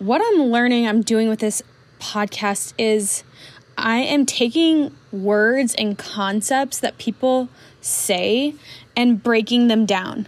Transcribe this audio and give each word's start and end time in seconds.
what 0.00 0.22
I'm 0.24 0.44
learning, 0.44 0.88
I'm 0.88 1.02
doing 1.02 1.28
with 1.28 1.40
this 1.40 1.62
podcast 1.98 2.72
is 2.78 3.22
I 3.76 3.98
am 3.98 4.24
taking 4.24 4.96
words 5.12 5.74
and 5.74 5.96
concepts 5.96 6.80
that 6.80 6.96
people 6.96 7.50
say 7.82 8.54
and 8.96 9.22
breaking 9.22 9.68
them 9.68 9.84
down 9.84 10.26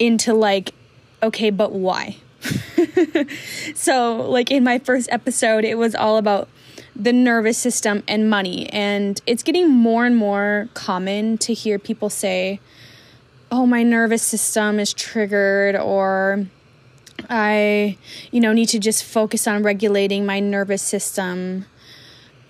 into 0.00 0.34
like, 0.34 0.74
okay, 1.22 1.50
but 1.50 1.72
why? 1.72 2.16
so, 3.74 4.28
like 4.28 4.50
in 4.50 4.64
my 4.64 4.80
first 4.80 5.08
episode, 5.12 5.64
it 5.64 5.78
was 5.78 5.94
all 5.94 6.18
about 6.18 6.48
the 6.96 7.12
nervous 7.12 7.56
system 7.56 8.02
and 8.08 8.28
money. 8.28 8.68
And 8.70 9.20
it's 9.26 9.44
getting 9.44 9.70
more 9.70 10.04
and 10.04 10.16
more 10.16 10.68
common 10.74 11.38
to 11.38 11.54
hear 11.54 11.78
people 11.78 12.10
say, 12.10 12.60
oh, 13.52 13.64
my 13.64 13.84
nervous 13.84 14.22
system 14.22 14.80
is 14.80 14.92
triggered, 14.92 15.76
or 15.76 16.46
I, 17.28 17.96
you 18.30 18.40
know, 18.40 18.52
need 18.52 18.68
to 18.70 18.78
just 18.78 19.04
focus 19.04 19.46
on 19.46 19.62
regulating 19.62 20.26
my 20.26 20.40
nervous 20.40 20.82
system. 20.82 21.66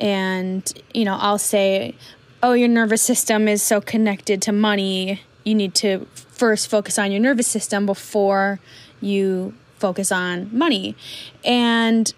And, 0.01 0.73
you 0.93 1.05
know, 1.05 1.17
I'll 1.17 1.39
say, 1.39 1.95
oh, 2.43 2.53
your 2.53 2.69
nervous 2.69 3.03
system 3.03 3.49
is 3.49 3.63
so 3.63 3.81
connected 3.81 4.43
to 4.43 4.53
money. 4.53 5.23
You 5.45 5.55
need 5.55 5.75
to 5.77 6.07
first 6.15 6.69
focus 6.69 6.99
on 6.99 7.11
your 7.11 7.21
nervous 7.21 7.47
system 7.47 7.87
before 7.87 8.61
you 9.01 9.55
focus 9.79 10.11
on 10.11 10.49
money. 10.57 10.97
And 11.45 12.13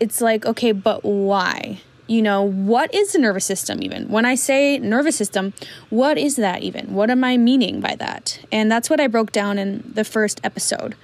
it's 0.00 0.20
like, 0.20 0.44
okay, 0.44 0.72
but 0.72 1.04
why? 1.04 1.80
You 2.06 2.20
know, 2.20 2.42
what 2.42 2.94
is 2.94 3.12
the 3.12 3.18
nervous 3.18 3.46
system 3.46 3.82
even? 3.82 4.08
When 4.08 4.26
I 4.26 4.34
say 4.34 4.78
nervous 4.78 5.16
system, 5.16 5.54
what 5.88 6.18
is 6.18 6.36
that 6.36 6.62
even? 6.62 6.92
What 6.94 7.08
am 7.08 7.24
I 7.24 7.38
meaning 7.38 7.80
by 7.80 7.94
that? 7.96 8.40
And 8.52 8.70
that's 8.70 8.90
what 8.90 9.00
I 9.00 9.06
broke 9.06 9.32
down 9.32 9.58
in 9.58 9.90
the 9.94 10.04
first 10.04 10.40
episode, 10.44 10.96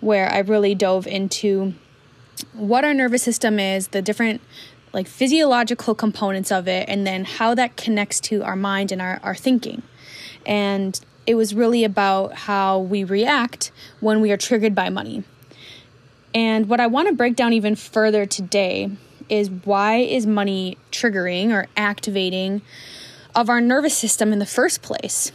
where 0.00 0.30
I 0.30 0.38
really 0.38 0.74
dove 0.74 1.06
into 1.06 1.74
what 2.52 2.84
our 2.84 2.94
nervous 2.94 3.22
system 3.22 3.58
is, 3.58 3.88
the 3.88 4.02
different 4.02 4.40
like 4.92 5.06
physiological 5.06 5.94
components 5.94 6.50
of 6.50 6.68
it, 6.68 6.88
and 6.88 7.06
then 7.06 7.24
how 7.24 7.54
that 7.54 7.76
connects 7.76 8.20
to 8.20 8.42
our 8.42 8.56
mind 8.56 8.92
and 8.92 9.02
our, 9.02 9.20
our 9.22 9.34
thinking. 9.34 9.82
And 10.46 10.98
it 11.26 11.34
was 11.34 11.54
really 11.54 11.84
about 11.84 12.34
how 12.34 12.78
we 12.78 13.04
react 13.04 13.72
when 14.00 14.20
we 14.20 14.30
are 14.30 14.36
triggered 14.36 14.74
by 14.74 14.88
money. 14.88 15.24
And 16.34 16.68
what 16.68 16.80
I 16.80 16.86
want 16.86 17.08
to 17.08 17.14
break 17.14 17.36
down 17.36 17.52
even 17.52 17.76
further 17.76 18.26
today 18.26 18.90
is 19.28 19.50
why 19.50 19.96
is 19.96 20.26
money 20.26 20.78
triggering 20.92 21.50
or 21.50 21.66
activating 21.76 22.62
of 23.34 23.50
our 23.50 23.60
nervous 23.60 23.96
system 23.96 24.32
in 24.32 24.38
the 24.38 24.46
first 24.46 24.82
place? 24.82 25.32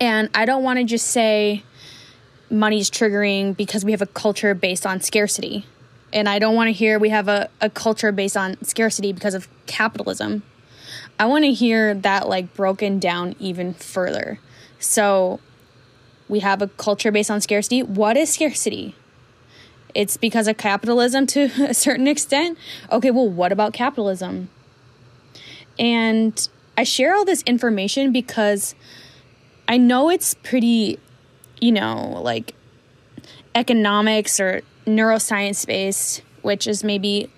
And 0.00 0.28
I 0.34 0.44
don't 0.44 0.62
want 0.62 0.78
to 0.78 0.84
just 0.84 1.06
say 1.06 1.64
money's 2.50 2.90
triggering 2.90 3.56
because 3.56 3.84
we 3.84 3.92
have 3.92 4.02
a 4.02 4.06
culture 4.06 4.54
based 4.54 4.86
on 4.86 5.00
scarcity. 5.00 5.66
And 6.12 6.28
I 6.28 6.38
don't 6.38 6.54
want 6.54 6.68
to 6.68 6.72
hear 6.72 6.98
we 6.98 7.10
have 7.10 7.28
a, 7.28 7.48
a 7.60 7.70
culture 7.70 8.12
based 8.12 8.36
on 8.36 8.62
scarcity 8.64 9.12
because 9.12 9.34
of 9.34 9.48
capitalism. 9.66 10.42
I 11.18 11.26
want 11.26 11.44
to 11.44 11.52
hear 11.52 11.94
that 11.94 12.28
like 12.28 12.54
broken 12.54 12.98
down 12.98 13.36
even 13.38 13.74
further. 13.74 14.40
So 14.78 15.38
we 16.28 16.40
have 16.40 16.62
a 16.62 16.68
culture 16.68 17.12
based 17.12 17.30
on 17.30 17.40
scarcity. 17.40 17.82
What 17.82 18.16
is 18.16 18.32
scarcity? 18.32 18.94
It's 19.94 20.16
because 20.16 20.48
of 20.48 20.56
capitalism 20.56 21.26
to 21.28 21.42
a 21.68 21.74
certain 21.74 22.08
extent. 22.08 22.58
Okay, 22.90 23.10
well, 23.10 23.28
what 23.28 23.52
about 23.52 23.72
capitalism? 23.72 24.48
And 25.78 26.48
I 26.76 26.84
share 26.84 27.14
all 27.14 27.24
this 27.24 27.42
information 27.42 28.12
because 28.12 28.74
I 29.68 29.76
know 29.76 30.10
it's 30.10 30.34
pretty, 30.34 30.98
you 31.60 31.72
know, 31.72 32.20
like 32.22 32.54
economics 33.54 34.40
or 34.40 34.62
neuroscience 34.86 35.66
based, 35.66 36.22
which 36.42 36.66
is 36.66 36.82
maybe 36.82 37.30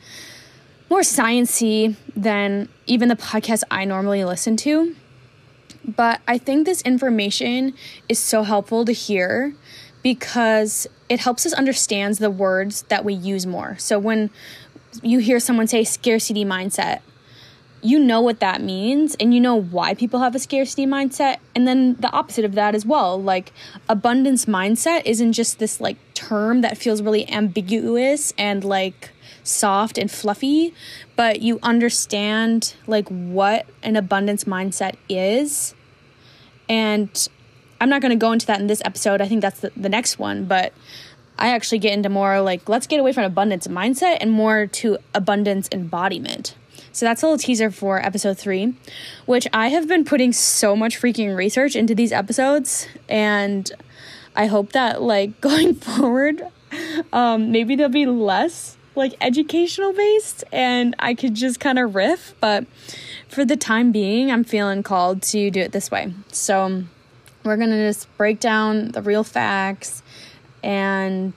more 0.90 1.00
sciency 1.00 1.96
than 2.14 2.68
even 2.86 3.08
the 3.08 3.16
podcast 3.16 3.62
I 3.70 3.84
normally 3.84 4.24
listen 4.24 4.56
to. 4.58 4.94
But 5.84 6.20
I 6.28 6.38
think 6.38 6.66
this 6.66 6.82
information 6.82 7.74
is 8.08 8.18
so 8.18 8.42
helpful 8.42 8.84
to 8.84 8.92
hear 8.92 9.54
because 10.02 10.86
it 11.08 11.20
helps 11.20 11.46
us 11.46 11.52
understand 11.52 12.16
the 12.16 12.30
words 12.30 12.82
that 12.82 13.04
we 13.04 13.14
use 13.14 13.46
more. 13.46 13.76
So 13.78 13.98
when 13.98 14.30
you 15.02 15.18
hear 15.18 15.40
someone 15.40 15.66
say 15.66 15.84
scarcity 15.84 16.44
mindset, 16.44 17.00
you 17.82 17.98
know 17.98 18.20
what 18.20 18.40
that 18.40 18.62
means 18.62 19.14
and 19.16 19.34
you 19.34 19.40
know 19.40 19.60
why 19.60 19.92
people 19.94 20.20
have 20.20 20.34
a 20.34 20.38
scarcity 20.38 20.86
mindset 20.86 21.38
and 21.54 21.66
then 21.66 21.94
the 21.96 22.10
opposite 22.12 22.44
of 22.44 22.54
that 22.54 22.74
as 22.74 22.86
well 22.86 23.20
like 23.20 23.52
abundance 23.88 24.46
mindset 24.46 25.02
isn't 25.04 25.32
just 25.32 25.58
this 25.58 25.80
like 25.80 25.96
term 26.14 26.60
that 26.60 26.78
feels 26.78 27.02
really 27.02 27.28
ambiguous 27.30 28.32
and 28.38 28.64
like 28.64 29.10
soft 29.42 29.98
and 29.98 30.10
fluffy 30.10 30.72
but 31.16 31.42
you 31.42 31.58
understand 31.62 32.74
like 32.86 33.08
what 33.08 33.66
an 33.82 33.96
abundance 33.96 34.44
mindset 34.44 34.94
is 35.08 35.74
and 36.68 37.28
I'm 37.82 37.88
not 37.88 38.00
going 38.00 38.10
to 38.10 38.16
go 38.16 38.30
into 38.30 38.46
that 38.46 38.60
in 38.60 38.68
this 38.68 38.80
episode. 38.84 39.20
I 39.20 39.26
think 39.26 39.42
that's 39.42 39.58
the, 39.58 39.72
the 39.76 39.88
next 39.88 40.16
one, 40.16 40.44
but 40.44 40.72
I 41.36 41.48
actually 41.48 41.80
get 41.80 41.92
into 41.92 42.08
more 42.08 42.40
like 42.40 42.68
let's 42.68 42.86
get 42.86 43.00
away 43.00 43.12
from 43.12 43.24
abundance 43.24 43.66
mindset 43.66 44.18
and 44.20 44.30
more 44.30 44.68
to 44.68 44.98
abundance 45.14 45.68
embodiment. 45.72 46.54
So 46.92 47.06
that's 47.06 47.22
a 47.22 47.26
little 47.26 47.38
teaser 47.38 47.70
for 47.70 48.04
episode 48.04 48.38
three, 48.38 48.74
which 49.26 49.48
I 49.52 49.68
have 49.68 49.88
been 49.88 50.04
putting 50.04 50.32
so 50.32 50.76
much 50.76 51.00
freaking 51.00 51.34
research 51.34 51.74
into 51.74 51.94
these 51.94 52.12
episodes, 52.12 52.86
and 53.08 53.70
I 54.36 54.46
hope 54.46 54.72
that 54.72 55.02
like 55.02 55.40
going 55.40 55.74
forward, 55.74 56.42
um, 57.12 57.50
maybe 57.50 57.76
they'll 57.76 57.88
be 57.88 58.06
less 58.06 58.76
like 58.94 59.14
educational 59.20 59.92
based 59.92 60.44
and 60.52 60.94
I 60.98 61.14
could 61.14 61.34
just 61.34 61.60
kind 61.60 61.78
of 61.78 61.94
riff, 61.94 62.34
but 62.40 62.66
for 63.28 63.44
the 63.44 63.56
time 63.56 63.92
being, 63.92 64.30
I'm 64.30 64.44
feeling 64.44 64.82
called 64.82 65.22
to 65.22 65.50
do 65.50 65.60
it 65.60 65.72
this 65.72 65.90
way. 65.90 66.12
So 66.28 66.84
we're 67.44 67.56
going 67.56 67.70
to 67.70 67.88
just 67.88 68.14
break 68.16 68.38
down 68.38 68.92
the 68.92 69.02
real 69.02 69.24
facts 69.24 70.02
and 70.62 71.32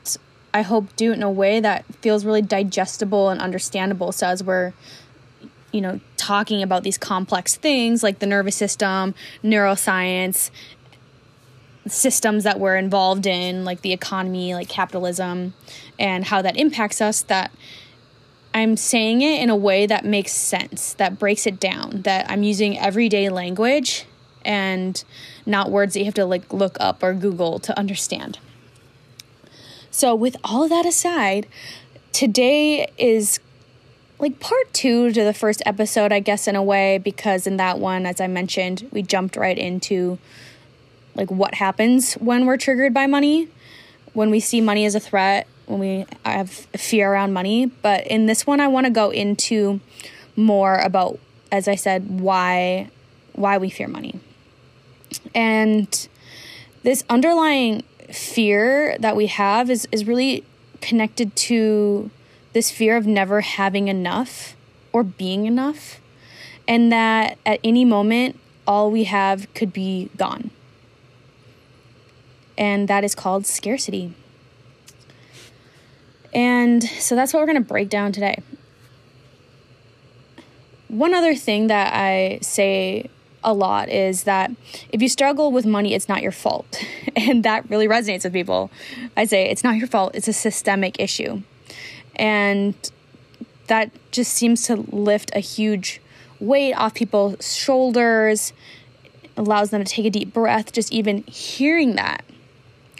I 0.53 0.61
hope 0.61 0.95
do 0.95 1.11
it 1.11 1.15
in 1.15 1.23
a 1.23 1.31
way 1.31 1.59
that 1.59 1.85
feels 2.01 2.25
really 2.25 2.41
digestible 2.41 3.29
and 3.29 3.41
understandable. 3.41 4.11
So 4.11 4.27
as 4.27 4.43
we're 4.43 4.73
you 5.75 5.81
know 5.81 5.99
talking 6.15 6.63
about 6.63 6.83
these 6.83 6.97
complex 6.97 7.55
things 7.55 8.01
like 8.01 8.19
the 8.19 8.25
nervous 8.25 8.55
system, 8.55 9.13
neuroscience, 9.43 10.49
systems 11.85 12.45
that 12.45 12.59
we're 12.59 12.77
involved 12.77 13.27
in 13.27 13.65
like 13.65 13.81
the 13.81 13.91
economy, 13.91 14.53
like 14.53 14.69
capitalism 14.69 15.53
and 15.99 16.25
how 16.25 16.41
that 16.41 16.57
impacts 16.57 17.01
us 17.01 17.21
that 17.23 17.51
I'm 18.53 18.77
saying 18.77 19.21
it 19.21 19.41
in 19.41 19.49
a 19.49 19.55
way 19.55 19.85
that 19.85 20.05
makes 20.05 20.31
sense, 20.31 20.93
that 20.93 21.19
breaks 21.19 21.45
it 21.45 21.59
down, 21.59 22.03
that 22.03 22.31
I'm 22.31 22.41
using 22.41 22.79
everyday 22.79 23.27
language 23.27 24.05
and 24.45 25.03
not 25.45 25.71
words 25.71 25.93
that 25.93 25.99
you 25.99 26.05
have 26.05 26.13
to 26.13 26.25
like 26.25 26.53
look 26.53 26.77
up 26.79 27.03
or 27.03 27.13
Google 27.13 27.59
to 27.59 27.77
understand. 27.77 28.39
So, 29.91 30.15
with 30.15 30.37
all 30.43 30.67
that 30.69 30.85
aside, 30.85 31.47
today 32.13 32.89
is 32.97 33.39
like 34.17 34.39
part 34.39 34.73
two 34.73 35.11
to 35.11 35.23
the 35.23 35.33
first 35.33 35.61
episode, 35.65 36.11
I 36.11 36.19
guess, 36.19 36.47
in 36.47 36.55
a 36.55 36.63
way, 36.63 36.97
because 36.97 37.47
in 37.47 37.57
that 37.57 37.79
one, 37.79 38.05
as 38.05 38.21
I 38.21 38.27
mentioned, 38.27 38.87
we 38.91 39.01
jumped 39.01 39.35
right 39.35 39.57
into 39.57 40.17
like 41.15 41.31
what 41.31 41.55
happens 41.55 42.13
when 42.15 42.45
we're 42.45 42.57
triggered 42.57 42.93
by 42.93 43.07
money, 43.07 43.47
when 44.13 44.29
we 44.29 44.39
see 44.39 44.61
money 44.61 44.85
as 44.85 44.95
a 44.95 44.99
threat, 44.99 45.47
when 45.65 45.79
we 45.79 46.05
have 46.23 46.49
fear 46.49 47.11
around 47.11 47.33
money. 47.33 47.65
But 47.65 48.07
in 48.07 48.25
this 48.25 48.47
one, 48.47 48.59
I 48.59 48.67
want 48.67 48.85
to 48.85 48.91
go 48.91 49.09
into 49.09 49.79
more 50.35 50.77
about, 50.77 51.19
as 51.51 51.67
I 51.67 51.75
said, 51.75 52.19
why 52.19 52.89
why 53.33 53.57
we 53.57 53.69
fear 53.69 53.87
money. 53.89 54.19
And 55.33 56.07
this 56.83 57.03
underlying 57.09 57.83
fear 58.09 58.97
that 58.99 59.15
we 59.15 59.27
have 59.27 59.69
is, 59.69 59.87
is 59.91 60.05
really 60.05 60.45
connected 60.79 61.35
to 61.35 62.09
this 62.55 62.71
fear 62.71 62.95
of 62.95 63.05
never 63.05 63.41
having 63.41 63.89
enough 63.89 64.55
or 64.93 65.03
being 65.03 65.45
enough, 65.45 65.99
and 66.65 66.89
that 66.89 67.37
at 67.45 67.59
any 67.65 67.83
moment, 67.83 68.39
all 68.65 68.89
we 68.89 69.03
have 69.03 69.53
could 69.53 69.73
be 69.73 70.09
gone. 70.15 70.51
And 72.57 72.87
that 72.87 73.03
is 73.03 73.13
called 73.13 73.45
scarcity. 73.45 74.13
And 76.33 76.81
so 76.81 77.13
that's 77.13 77.33
what 77.33 77.41
we're 77.41 77.45
going 77.45 77.61
to 77.61 77.67
break 77.67 77.89
down 77.89 78.13
today. 78.13 78.41
One 80.87 81.13
other 81.13 81.35
thing 81.35 81.67
that 81.67 81.93
I 81.93 82.39
say 82.41 83.09
a 83.43 83.53
lot 83.53 83.89
is 83.89 84.23
that 84.23 84.49
if 84.93 85.01
you 85.01 85.09
struggle 85.09 85.51
with 85.51 85.65
money, 85.65 85.93
it's 85.93 86.07
not 86.07 86.21
your 86.23 86.31
fault. 86.31 86.81
And 87.17 87.43
that 87.43 87.69
really 87.69 87.87
resonates 87.87 88.23
with 88.25 88.33
people. 88.33 88.69
I 89.15 89.23
say 89.25 89.49
it's 89.49 89.63
not 89.63 89.77
your 89.77 89.87
fault, 89.87 90.15
it's 90.15 90.27
a 90.27 90.33
systemic 90.33 90.99
issue. 90.99 91.41
And 92.15 92.75
that 93.67 93.91
just 94.11 94.33
seems 94.33 94.63
to 94.63 94.75
lift 94.75 95.31
a 95.35 95.39
huge 95.39 96.01
weight 96.39 96.73
off 96.73 96.93
people's 96.93 97.55
shoulders, 97.55 98.53
allows 99.37 99.69
them 99.69 99.83
to 99.83 99.89
take 99.89 100.05
a 100.05 100.09
deep 100.09 100.33
breath, 100.33 100.71
just 100.71 100.91
even 100.91 101.23
hearing 101.23 101.95
that. 101.95 102.23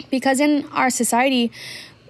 Because 0.10 0.40
in 0.40 0.66
our 0.72 0.90
society, 0.90 1.52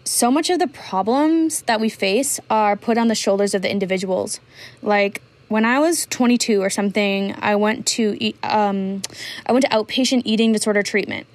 so 0.04 0.32
much 0.32 0.50
of 0.50 0.60
the 0.60 0.68
problems 0.68 1.64
that 1.64 1.80
we 1.80 1.90
face 1.90 2.40
are 2.50 2.76
put 2.76 2.98
on 2.98 3.08
the 3.08 3.16
shoulders 3.16 3.54
of 3.54 3.62
the 3.62 3.70
individuals. 3.70 4.40
Like 4.82 5.22
when 5.48 5.66
I 5.66 5.80
was 5.80 6.06
22 6.08 6.62
or 6.62 6.70
something, 6.70 7.36
I 7.40 7.56
went 7.56 7.86
to 7.88 8.18
eat, 8.20 8.38
um, 8.44 9.02
I 9.46 9.52
went 9.52 9.66
to 9.66 9.72
outpatient 9.72 10.24
eating 10.26 10.52
disorder 10.52 10.84
treatment, 10.84 11.28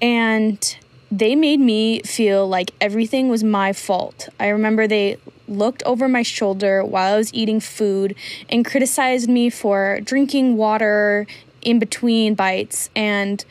and 0.00 0.76
they 1.18 1.36
made 1.36 1.60
me 1.60 2.00
feel 2.02 2.48
like 2.48 2.72
everything 2.80 3.28
was 3.28 3.44
my 3.44 3.72
fault. 3.72 4.28
I 4.40 4.48
remember 4.48 4.88
they 4.88 5.18
looked 5.46 5.82
over 5.84 6.08
my 6.08 6.22
shoulder 6.22 6.84
while 6.84 7.14
I 7.14 7.16
was 7.16 7.32
eating 7.32 7.60
food 7.60 8.16
and 8.48 8.64
criticized 8.64 9.28
me 9.28 9.48
for 9.48 10.00
drinking 10.00 10.56
water 10.56 11.26
in 11.62 11.78
between 11.78 12.34
bites 12.34 12.90
and 12.96 13.44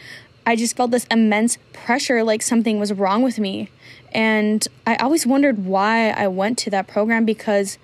I 0.46 0.58
just 0.58 0.76
felt 0.76 0.92
this 0.92 1.06
immense 1.10 1.58
pressure 1.72 2.22
like 2.22 2.42
something 2.42 2.80
was 2.80 2.92
wrong 2.92 3.24
with 3.24 3.40
me. 3.40 3.70
And 4.12 4.68
I 4.86 4.98
always 4.98 5.26
wondered 5.26 5.66
why 5.66 6.10
I 6.10 6.28
went 6.28 6.58
to 6.60 6.70
that 6.72 6.88
program 6.88 7.24
because 7.24 7.78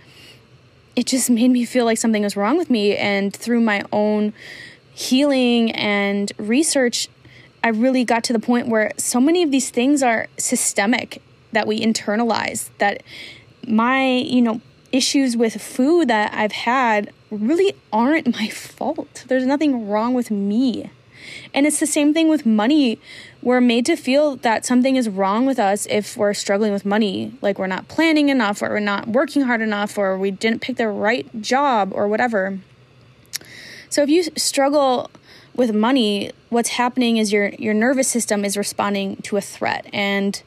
it 0.94 1.06
just 1.06 1.30
made 1.30 1.52
me 1.52 1.64
feel 1.64 1.86
like 1.86 1.98
something 1.98 2.24
was 2.24 2.36
wrong 2.36 2.58
with 2.58 2.70
me. 2.70 2.98
And 2.98 3.34
through 3.34 3.62
my 3.62 3.84
own 3.94 4.34
healing 4.94 5.72
and 5.72 6.34
research, 6.38 7.08
I 7.64 7.70
really 7.70 8.04
got 8.04 8.24
to 8.26 8.34
the 8.34 8.40
point 8.40 8.68
where 8.68 8.92
so 8.98 9.20
many 9.20 9.44
of 9.44 9.52
these 9.52 9.70
things 9.70 10.02
are 10.02 10.28
systemic 10.38 11.22
that 11.52 11.68
we 11.68 11.82
internalize, 11.82 12.70
that 12.78 13.04
my, 13.68 14.06
you 14.06 14.42
know, 14.42 14.62
issues 14.92 15.36
with 15.38 15.62
food 15.62 16.08
that 16.08 16.34
I've 16.34 16.52
had 16.52 17.12
really 17.30 17.74
aren't 17.92 18.34
my 18.34 18.48
fault. 18.50 19.26
There's 19.28 19.46
nothing 19.46 19.88
wrong 19.88 20.14
with 20.14 20.32
me. 20.32 20.90
And 21.54 21.68
it's 21.68 21.80
the 21.80 21.86
same 21.86 22.14
thing 22.14 22.28
with 22.30 22.46
money. 22.46 23.00
We're 23.42 23.62
made 23.62 23.86
to 23.88 23.96
feel 23.96 24.38
that 24.38 24.66
something 24.66 24.96
is 24.96 25.10
wrong 25.10 25.46
with 25.46 25.60
us 25.60 25.86
if 25.88 26.18
we're 26.18 26.34
struggling 26.34 26.72
with 26.72 26.86
money, 26.86 27.34
like 27.42 27.60
we're 27.60 27.68
not 27.68 27.88
planning 27.88 28.30
enough, 28.30 28.62
or 28.62 28.70
we're 28.70 28.80
not 28.80 29.08
working 29.08 29.44
hard 29.44 29.62
enough, 29.62 29.98
or 29.98 30.18
we 30.18 30.32
didn't 30.32 30.62
pick 30.62 30.78
the 30.78 30.88
right 30.88 31.42
job, 31.42 31.92
or 31.94 32.08
whatever. 32.08 32.60
So 33.90 34.02
if 34.02 34.10
you 34.10 34.24
struggle 34.38 35.12
with 35.60 35.76
money, 35.76 36.32
what's 36.50 36.70
happening 36.70 37.18
is 37.18 37.32
your 37.32 37.50
your 37.60 37.76
nervous 37.76 38.08
system 38.08 38.44
is 38.44 38.58
responding 38.58 39.18
to 39.18 39.38
a 39.38 39.42
threat. 39.42 39.86
And 39.94 40.42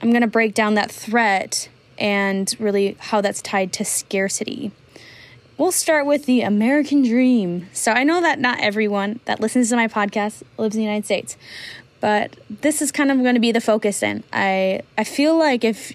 I'm 0.00 0.10
going 0.10 0.22
to 0.22 0.28
break 0.28 0.54
down 0.54 0.74
that 0.74 0.90
threat 0.90 1.68
and 1.98 2.54
really 2.58 2.96
how 2.98 3.20
that's 3.20 3.42
tied 3.42 3.72
to 3.74 3.84
scarcity 3.84 4.72
we'll 5.58 5.72
start 5.72 6.06
with 6.06 6.24
the 6.24 6.40
American 6.40 7.02
dream. 7.02 7.68
So 7.72 7.92
I 7.92 8.04
know 8.04 8.20
that 8.20 8.38
not 8.38 8.60
everyone 8.60 9.20
that 9.26 9.40
listens 9.40 9.68
to 9.70 9.76
my 9.76 9.88
podcast 9.88 10.44
lives 10.56 10.76
in 10.76 10.80
the 10.80 10.84
United 10.84 11.04
States, 11.04 11.36
but 12.00 12.36
this 12.48 12.80
is 12.80 12.92
kind 12.92 13.10
of 13.10 13.18
going 13.18 13.34
to 13.34 13.40
be 13.40 13.52
the 13.52 13.60
focus 13.60 14.02
and 14.02 14.22
I 14.32 14.82
I 14.96 15.04
feel 15.04 15.36
like 15.36 15.64
if 15.64 15.92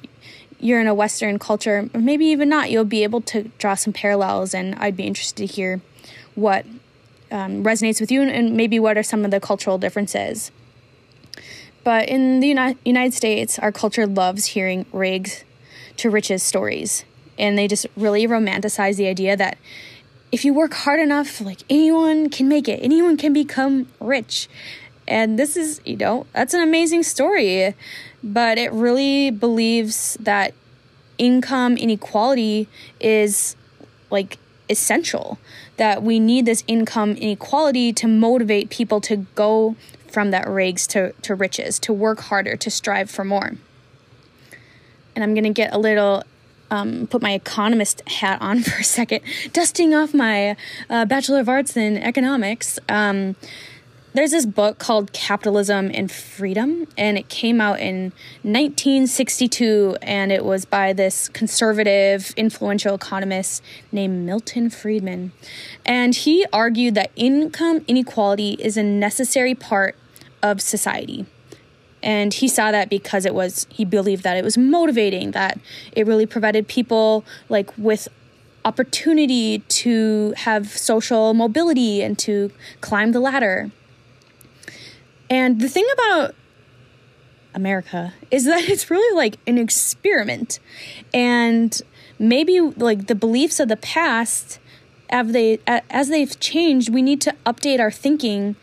you're 0.60 0.82
in 0.82 0.88
a 0.88 0.94
western 0.94 1.40
culture 1.40 1.90
or 1.94 2.00
maybe 2.00 2.26
even 2.26 2.50
not, 2.50 2.72
you'll 2.72 2.86
be 2.86 3.04
able 3.04 3.22
to 3.22 3.44
draw 3.58 3.76
some 3.76 3.94
parallels 3.94 4.54
and 4.54 4.76
I'd 4.76 4.96
be 4.96 5.04
interested 5.04 5.48
to 5.48 5.54
hear 5.54 5.82
what 6.36 6.66
um, 7.34 7.64
resonates 7.64 8.00
with 8.00 8.12
you 8.12 8.22
and 8.22 8.56
maybe 8.56 8.80
what 8.80 8.98
are 8.98 9.04
some 9.04 9.26
of 9.26 9.32
the 9.32 9.40
cultural 9.40 9.78
differences. 9.78 10.52
But 11.84 12.08
in 12.08 12.40
the 12.40 12.48
Uni- 12.48 12.78
United 12.86 13.14
States, 13.14 13.60
our 13.60 13.72
culture 13.72 14.08
loves 14.08 14.46
hearing 14.46 14.86
rags 14.94 15.44
to 15.98 16.10
riches 16.10 16.42
stories 16.44 17.04
and 17.38 17.58
they 17.58 17.68
just 17.68 17.88
really 17.98 18.28
romanticize 18.28 18.96
the 18.96 19.08
idea 19.08 19.36
that 19.36 19.58
if 20.32 20.46
you 20.46 20.54
work 20.54 20.74
hard 20.74 21.00
enough, 21.00 21.42
like 21.42 21.60
anyone 21.70 22.30
can 22.30 22.48
make 22.48 22.68
it, 22.68 22.80
anyone 22.82 23.18
can 23.18 23.34
become 23.34 23.88
rich. 24.00 24.48
And 25.08 25.38
this 25.38 25.58
is, 25.58 25.82
you 25.86 25.98
know, 25.98 26.26
that's 26.34 26.54
an 26.54 26.62
amazing 26.62 27.04
story, 27.04 27.76
but 28.24 28.58
it 28.58 28.72
really 28.72 29.32
believes 29.32 30.18
that 30.20 30.54
income 31.18 31.78
inequality 31.78 32.68
is 33.00 33.56
like 34.10 34.38
essential, 34.70 35.38
that 35.78 36.04
we 36.04 36.20
need 36.20 36.46
this 36.46 36.64
income 36.68 37.12
inequality 37.12 37.94
to 37.94 38.08
motivate 38.08 38.70
people 38.70 39.02
to 39.02 39.18
go 39.36 39.76
from 40.08 40.32
that 40.32 40.48
rags 40.48 40.86
to, 40.88 41.12
to 41.24 41.34
riches, 41.34 41.80
to 41.80 41.92
work 41.92 42.20
harder, 42.22 42.56
to 42.56 42.70
strive 42.70 43.10
for 43.10 43.26
more. 43.26 43.54
And 45.16 45.24
I'm 45.24 45.34
going 45.34 45.44
to 45.44 45.50
get 45.50 45.74
a 45.74 45.78
little 45.78 46.24
um, 46.70 47.08
put 47.08 47.22
my 47.22 47.34
economist 47.34 48.02
hat 48.08 48.42
on 48.42 48.64
for 48.64 48.82
a 48.82 48.84
second, 48.84 49.22
dusting 49.52 49.94
off 49.94 50.14
my 50.14 50.56
uh, 50.90 51.06
Bachelor 51.06 51.40
of 51.40 51.50
Arts 51.50 51.78
in 51.78 51.98
economics. 51.98 52.80
Um, 52.90 53.36
there's 54.14 54.32
this 54.32 54.46
book 54.46 54.78
called 54.78 55.12
Capitalism 55.12 55.90
and 55.94 56.12
Freedom, 56.12 56.88
and 56.98 57.18
it 57.18 57.30
came 57.30 57.60
out 57.60 57.80
in 57.80 58.14
1962, 58.44 59.98
and 60.02 60.32
it 60.32 60.46
was 60.46 60.66
by 60.66 60.94
this 60.94 61.30
conservative, 61.30 62.34
influential 62.38 62.96
economist 62.96 63.64
named 63.92 64.26
Milton 64.26 64.70
Friedman. 64.70 65.32
And 65.86 66.16
he 66.16 66.46
argued 66.54 66.96
that 66.96 67.12
income 67.16 67.84
inequality 67.88 68.54
is 68.54 68.78
a 68.78 68.84
necessary 68.84 69.56
part 69.56 69.96
of 70.42 70.62
society 70.62 71.26
and 72.04 72.34
he 72.34 72.50
saw 72.50 72.70
that 72.70 72.90
because 72.90 73.26
it 73.26 73.34
was 73.34 73.66
he 73.70 73.86
believed 73.86 74.24
that 74.24 74.36
it 74.36 74.44
was 74.44 74.58
motivating 74.58 75.32
that 75.32 75.58
it 75.94 76.06
really 76.06 76.26
provided 76.26 76.68
people 76.68 77.24
like 77.48 77.72
with 77.78 78.10
opportunity 78.66 79.60
to 79.70 80.34
have 80.38 80.68
social 80.68 81.34
mobility 81.34 82.02
and 82.02 82.20
to 82.20 82.52
climb 82.82 83.14
the 83.14 83.20
ladder 83.20 83.72
and 85.30 85.60
the 85.60 85.70
thing 85.70 85.88
about 85.94 86.36
america 87.54 88.14
is 88.32 88.46
that 88.46 88.64
it's 88.70 88.90
really 88.90 89.16
like 89.16 89.38
an 89.48 89.58
experiment 89.58 90.60
and 91.14 91.82
maybe 92.20 92.60
like 92.60 93.08
the 93.08 93.16
beliefs 93.16 93.60
of 93.60 93.68
the 93.68 93.78
past 93.78 94.60
as 95.10 95.32
they 95.32 95.60
as 95.68 96.10
they've 96.10 96.40
changed 96.40 96.90
we 96.90 97.02
need 97.02 97.22
to 97.22 97.36
update 97.46 97.80
our 97.80 97.92
thinking 97.92 98.56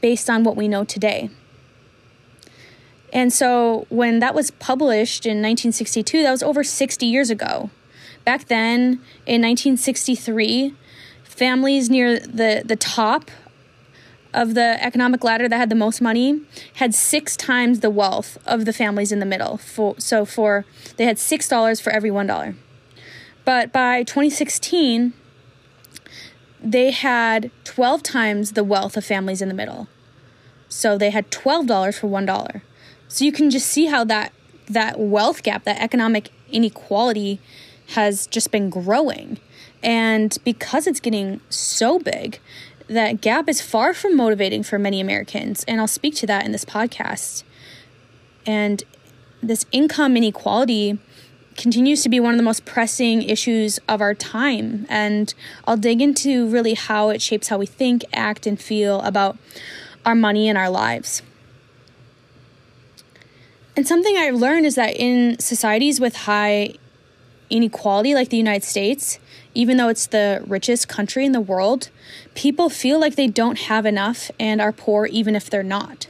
based 0.00 0.28
on 0.28 0.44
what 0.44 0.56
we 0.56 0.68
know 0.68 0.84
today 0.84 1.30
and 3.12 3.32
so 3.32 3.86
when 3.88 4.18
that 4.20 4.34
was 4.34 4.50
published 4.50 5.24
in 5.24 5.38
1962, 5.38 6.22
that 6.22 6.30
was 6.30 6.42
over 6.42 6.62
60 6.62 7.06
years 7.06 7.30
ago. 7.30 7.70
Back 8.24 8.46
then, 8.46 9.00
in 9.24 9.40
1963, 9.42 10.74
families 11.24 11.88
near 11.88 12.18
the, 12.18 12.62
the 12.64 12.76
top 12.76 13.30
of 14.34 14.54
the 14.54 14.82
economic 14.84 15.24
ladder 15.24 15.48
that 15.48 15.56
had 15.56 15.70
the 15.70 15.74
most 15.74 16.00
money 16.00 16.42
had 16.74 16.94
six 16.94 17.36
times 17.36 17.80
the 17.80 17.90
wealth 17.90 18.38
of 18.46 18.64
the 18.64 18.72
families 18.72 19.12
in 19.12 19.18
the 19.20 19.26
middle. 19.26 19.56
For, 19.56 19.94
so 19.98 20.24
for 20.24 20.64
they 20.96 21.04
had 21.04 21.18
six 21.18 21.48
dollars 21.48 21.80
for 21.80 21.90
every 21.90 22.10
one 22.10 22.26
dollar. 22.26 22.54
But 23.44 23.72
by 23.72 24.02
2016, 24.02 25.14
they 26.62 26.90
had 26.90 27.50
12 27.64 28.02
times 28.02 28.52
the 28.52 28.64
wealth 28.64 28.96
of 28.96 29.04
families 29.04 29.40
in 29.40 29.48
the 29.48 29.54
middle. 29.54 29.88
So 30.68 30.98
they 30.98 31.10
had 31.10 31.30
$12 31.30 31.98
for 31.98 32.08
$1. 32.08 32.60
So 33.08 33.24
you 33.24 33.32
can 33.32 33.48
just 33.48 33.66
see 33.66 33.86
how 33.86 34.04
that 34.04 34.32
that 34.68 35.00
wealth 35.00 35.42
gap, 35.42 35.64
that 35.64 35.80
economic 35.80 36.28
inequality 36.50 37.40
has 37.94 38.26
just 38.26 38.50
been 38.50 38.68
growing. 38.68 39.38
And 39.82 40.36
because 40.44 40.86
it's 40.86 41.00
getting 41.00 41.40
so 41.48 41.98
big, 41.98 42.38
that 42.88 43.20
gap 43.20 43.48
is 43.48 43.60
far 43.60 43.94
from 43.94 44.16
motivating 44.16 44.62
for 44.62 44.78
many 44.78 45.00
Americans. 45.00 45.64
And 45.68 45.80
I'll 45.80 45.86
speak 45.86 46.14
to 46.16 46.26
that 46.26 46.44
in 46.44 46.52
this 46.52 46.64
podcast. 46.64 47.44
And 48.46 48.82
this 49.42 49.66
income 49.72 50.16
inequality 50.16 50.98
continues 51.56 52.02
to 52.02 52.08
be 52.08 52.20
one 52.20 52.32
of 52.32 52.38
the 52.38 52.44
most 52.44 52.64
pressing 52.64 53.22
issues 53.22 53.78
of 53.88 54.00
our 54.00 54.14
time. 54.14 54.86
And 54.88 55.34
I'll 55.66 55.76
dig 55.76 56.00
into 56.00 56.48
really 56.48 56.74
how 56.74 57.10
it 57.10 57.20
shapes 57.20 57.48
how 57.48 57.58
we 57.58 57.66
think, 57.66 58.04
act, 58.12 58.46
and 58.46 58.60
feel 58.60 59.00
about 59.02 59.36
our 60.06 60.14
money 60.14 60.48
and 60.48 60.56
our 60.56 60.70
lives. 60.70 61.22
And 63.76 63.86
something 63.86 64.16
I've 64.16 64.34
learned 64.34 64.66
is 64.66 64.76
that 64.76 64.96
in 64.96 65.38
societies 65.38 66.00
with 66.00 66.16
high 66.16 66.74
inequality, 67.50 68.14
like 68.14 68.30
the 68.30 68.36
United 68.36 68.64
States, 68.64 69.18
even 69.54 69.76
though 69.76 69.88
it's 69.88 70.06
the 70.06 70.42
richest 70.46 70.88
country 70.88 71.24
in 71.24 71.32
the 71.32 71.40
world, 71.40 71.90
people 72.34 72.68
feel 72.68 73.00
like 73.00 73.16
they 73.16 73.26
don't 73.26 73.58
have 73.60 73.86
enough 73.86 74.30
and 74.38 74.60
are 74.60 74.72
poor 74.72 75.06
even 75.06 75.34
if 75.34 75.50
they're 75.50 75.62
not. 75.62 76.08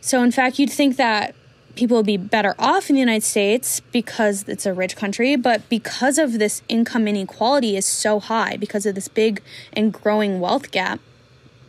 So, 0.00 0.22
in 0.22 0.30
fact, 0.30 0.58
you'd 0.58 0.70
think 0.70 0.96
that 0.96 1.34
people 1.74 1.96
would 1.96 2.06
be 2.06 2.16
better 2.16 2.54
off 2.58 2.90
in 2.90 2.94
the 2.96 3.00
United 3.00 3.22
States 3.22 3.80
because 3.92 4.48
it's 4.48 4.66
a 4.66 4.74
rich 4.74 4.96
country, 4.96 5.36
but 5.36 5.68
because 5.68 6.18
of 6.18 6.38
this 6.38 6.62
income 6.68 7.06
inequality 7.06 7.76
is 7.76 7.86
so 7.86 8.18
high, 8.18 8.56
because 8.56 8.84
of 8.84 8.94
this 8.94 9.06
big 9.06 9.40
and 9.72 9.92
growing 9.92 10.40
wealth 10.40 10.70
gap, 10.70 10.98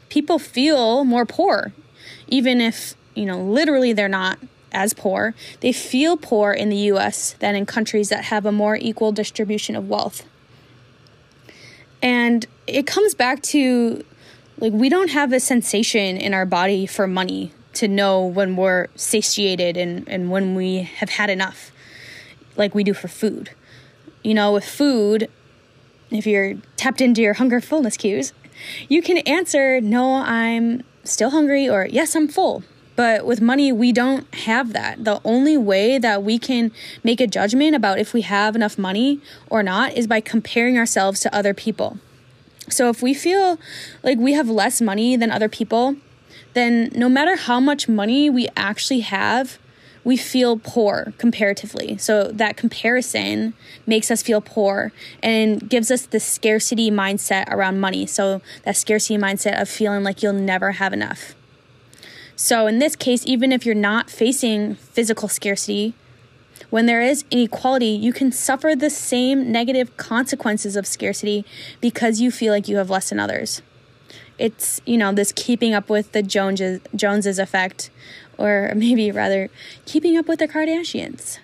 people 0.09 0.39
feel 0.39 1.03
more 1.03 1.25
poor, 1.25 1.73
even 2.27 2.59
if, 2.59 2.95
you 3.13 3.25
know, 3.25 3.39
literally 3.39 3.93
they're 3.93 4.07
not 4.07 4.39
as 4.71 4.93
poor, 4.93 5.35
they 5.61 5.71
feel 5.71 6.17
poor 6.17 6.51
in 6.51 6.69
the 6.69 6.77
US 6.93 7.33
than 7.33 7.55
in 7.55 7.65
countries 7.65 8.09
that 8.09 8.25
have 8.25 8.45
a 8.45 8.51
more 8.51 8.75
equal 8.75 9.11
distribution 9.11 9.75
of 9.75 9.87
wealth. 9.87 10.23
And 12.01 12.45
it 12.67 12.87
comes 12.87 13.13
back 13.13 13.41
to 13.43 14.03
like 14.59 14.73
we 14.73 14.89
don't 14.89 15.09
have 15.09 15.31
a 15.31 15.39
sensation 15.39 16.17
in 16.17 16.33
our 16.33 16.45
body 16.45 16.85
for 16.85 17.07
money 17.07 17.53
to 17.73 17.87
know 17.87 18.25
when 18.25 18.55
we're 18.55 18.87
satiated 18.95 19.77
and, 19.77 20.07
and 20.07 20.29
when 20.29 20.55
we 20.55 20.81
have 20.81 21.09
had 21.09 21.29
enough, 21.29 21.71
like 22.55 22.75
we 22.75 22.83
do 22.83 22.93
for 22.93 23.07
food. 23.07 23.51
You 24.23 24.33
know, 24.33 24.53
with 24.53 24.65
food, 24.65 25.29
if 26.11 26.27
you're 26.27 26.55
tapped 26.75 26.99
into 26.99 27.21
your 27.21 27.35
hunger 27.35 27.61
fullness 27.61 27.95
cues, 27.95 28.33
you 28.89 29.01
can 29.01 29.19
answer, 29.19 29.79
No, 29.79 30.15
I'm 30.15 30.83
still 31.03 31.29
hungry, 31.29 31.69
or 31.69 31.87
Yes, 31.89 32.15
I'm 32.15 32.27
full. 32.27 32.63
But 32.99 33.25
with 33.25 33.39
money, 33.39 33.71
we 33.71 33.93
don't 33.93 34.27
have 34.35 34.73
that. 34.73 35.05
The 35.05 35.21
only 35.23 35.55
way 35.55 35.97
that 35.99 36.21
we 36.21 36.37
can 36.37 36.69
make 37.01 37.21
a 37.21 37.27
judgment 37.27 37.73
about 37.73 37.97
if 37.97 38.11
we 38.11 38.23
have 38.23 38.57
enough 38.57 38.77
money 38.77 39.21
or 39.49 39.63
not 39.63 39.93
is 39.93 40.05
by 40.05 40.19
comparing 40.19 40.77
ourselves 40.77 41.21
to 41.21 41.33
other 41.33 41.53
people. 41.53 41.97
So 42.67 42.89
if 42.89 43.01
we 43.01 43.13
feel 43.13 43.57
like 44.03 44.17
we 44.17 44.33
have 44.33 44.49
less 44.49 44.81
money 44.81 45.15
than 45.15 45.31
other 45.31 45.47
people, 45.47 45.95
then 46.55 46.91
no 46.93 47.07
matter 47.07 47.37
how 47.37 47.61
much 47.61 47.87
money 47.87 48.29
we 48.29 48.49
actually 48.57 48.99
have, 48.99 49.59
we 50.03 50.17
feel 50.17 50.59
poor 50.59 51.13
comparatively. 51.17 51.97
So 51.99 52.25
that 52.33 52.57
comparison 52.57 53.53
makes 53.87 54.11
us 54.11 54.21
feel 54.21 54.41
poor 54.41 54.91
and 55.23 55.69
gives 55.69 55.89
us 55.89 56.05
the 56.05 56.19
scarcity 56.19 56.91
mindset 56.91 57.47
around 57.47 57.79
money. 57.79 58.05
So 58.07 58.41
that 58.65 58.75
scarcity 58.75 59.17
mindset 59.17 59.61
of 59.61 59.69
feeling 59.69 60.03
like 60.03 60.21
you'll 60.21 60.33
never 60.33 60.73
have 60.73 60.91
enough. 60.91 61.33
So 62.41 62.67
in 62.67 62.79
this 62.79 62.95
case, 62.95 63.25
even 63.25 63.51
if 63.51 63.65
you're 63.65 63.75
not 63.75 64.09
facing 64.09 64.75
physical 64.75 65.27
scarcity, 65.27 65.93
when 66.69 66.85
there 66.85 67.01
is 67.01 67.25
inequality, 67.29 67.87
you 67.87 68.13
can 68.13 68.31
suffer 68.31 68.75
the 68.77 68.89
same 68.89 69.51
negative 69.51 69.97
consequences 69.97 70.77
of 70.77 70.87
scarcity 70.87 71.43
because 71.81 72.21
you 72.21 72.31
feel 72.31 72.53
like 72.53 72.69
you 72.69 72.77
have 72.77 72.89
less 72.89 73.09
than 73.09 73.19
others. 73.19 73.61
It's, 74.37 74.79
you 74.85 74.97
know, 74.97 75.11
this 75.11 75.33
keeping 75.33 75.73
up 75.73 75.89
with 75.89 76.13
the 76.13 76.23
Joneses, 76.23 76.79
Joneses 76.95 77.39
effect, 77.39 77.89
or 78.37 78.71
maybe 78.75 79.11
rather, 79.11 79.49
keeping 79.85 80.17
up 80.17 80.29
with 80.29 80.39
the 80.39 80.47
Kardashians. 80.47 81.39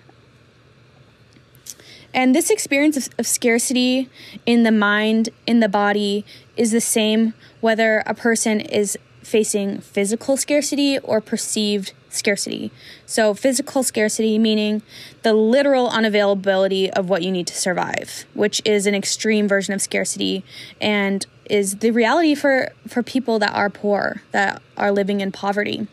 And 2.14 2.34
this 2.34 2.48
experience 2.48 2.96
of, 2.96 3.10
of, 3.18 3.26
scarcity 3.26 4.08
in 4.46 4.62
the 4.62 4.72
mind, 4.72 5.28
in 5.46 5.60
the 5.60 5.68
body, 5.68 6.24
is 6.56 6.70
the 6.70 6.80
same 6.80 7.34
whether 7.60 8.02
a 8.06 8.14
person 8.14 8.60
is 8.60 8.96
facing 9.26 9.80
physical 9.80 10.36
scarcity 10.36 10.98
or 11.00 11.20
perceived 11.20 11.92
scarcity. 12.08 12.70
So, 13.04 13.34
physical 13.34 13.82
scarcity 13.82 14.38
meaning 14.38 14.82
the 15.22 15.34
literal 15.34 15.90
unavailability 15.90 16.88
of 16.90 17.08
what 17.08 17.22
you 17.22 17.32
need 17.32 17.48
to 17.48 17.54
survive, 17.54 18.24
which 18.34 18.62
is 18.64 18.86
an 18.86 18.94
extreme 18.94 19.48
version 19.48 19.74
of 19.74 19.82
scarcity 19.82 20.44
and 20.80 21.26
is 21.50 21.76
the 21.76 21.90
reality 21.90 22.34
for, 22.34 22.70
for 22.86 23.02
people 23.02 23.38
that 23.40 23.52
are 23.52 23.68
poor, 23.68 24.22
that 24.30 24.62
are 24.76 24.92
living 24.92 25.20
in 25.20 25.32
poverty. 25.32 25.88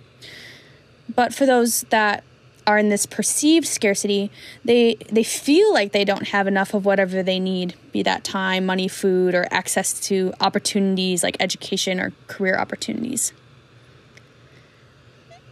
But 1.13 1.34
for 1.34 1.46
those 1.46 1.82
that 1.90 2.24
are 2.65 2.77
in 2.77 2.89
this 2.89 3.05
perceived 3.05 3.67
scarcity, 3.67 4.32
they 4.63 4.96
they 5.12 5.24
feel 5.24 5.74
like 5.74 5.91
they 5.91 6.05
don't 6.05 6.29
have 6.29 6.48
enough 6.48 6.74
of 6.74 6.86
whatever 6.86 7.24
they 7.24 7.39
need, 7.39 7.75
be 7.91 8.03
that 8.03 8.24
time, 8.24 8.65
money, 8.65 8.88
food, 8.88 9.36
or 9.36 9.48
access 9.51 10.00
to 10.01 10.34
opportunities 10.39 11.24
like 11.24 11.38
education 11.39 12.00
or 12.00 12.13
career 12.27 12.58
opportunities. 12.58 13.34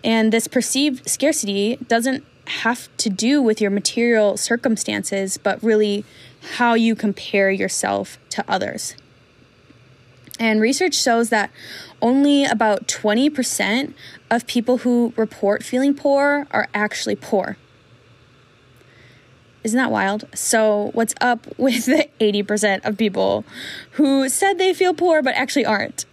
And 0.04 0.32
this 0.32 0.48
perceived 0.48 1.08
scarcity 1.08 1.78
doesn't 1.88 2.26
have 2.48 2.90
to 2.98 3.10
do 3.10 3.42
with 3.42 3.62
your 3.62 3.70
material 3.70 4.36
circumstances, 4.36 5.38
but 5.38 5.62
really 5.64 6.04
how 6.56 6.74
you 6.74 6.96
compare 6.96 7.52
yourself 7.52 8.18
to 8.30 8.44
others. 8.48 8.96
And 10.42 10.60
research 10.60 10.96
shows 10.96 11.30
that 11.30 11.52
only 12.02 12.46
about 12.46 12.88
20% 12.88 13.94
of 14.32 14.48
people 14.48 14.80
who 14.80 15.14
report 15.16 15.64
feeling 15.64 15.94
poor 15.94 16.48
are 16.50 16.68
actually 16.74 17.16
poor. 17.16 17.58
Isn't 19.64 19.78
that 19.78 19.92
wild? 19.92 20.26
So, 20.34 20.90
what's 20.96 21.14
up 21.22 21.46
with 21.60 21.86
the 21.86 22.10
80% 22.20 22.84
of 22.84 22.98
people 22.98 23.46
who 23.92 24.28
said 24.30 24.58
they 24.58 24.74
feel 24.74 24.96
poor 24.96 25.22
but 25.22 25.36
actually 25.36 25.66
aren't? 25.66 26.06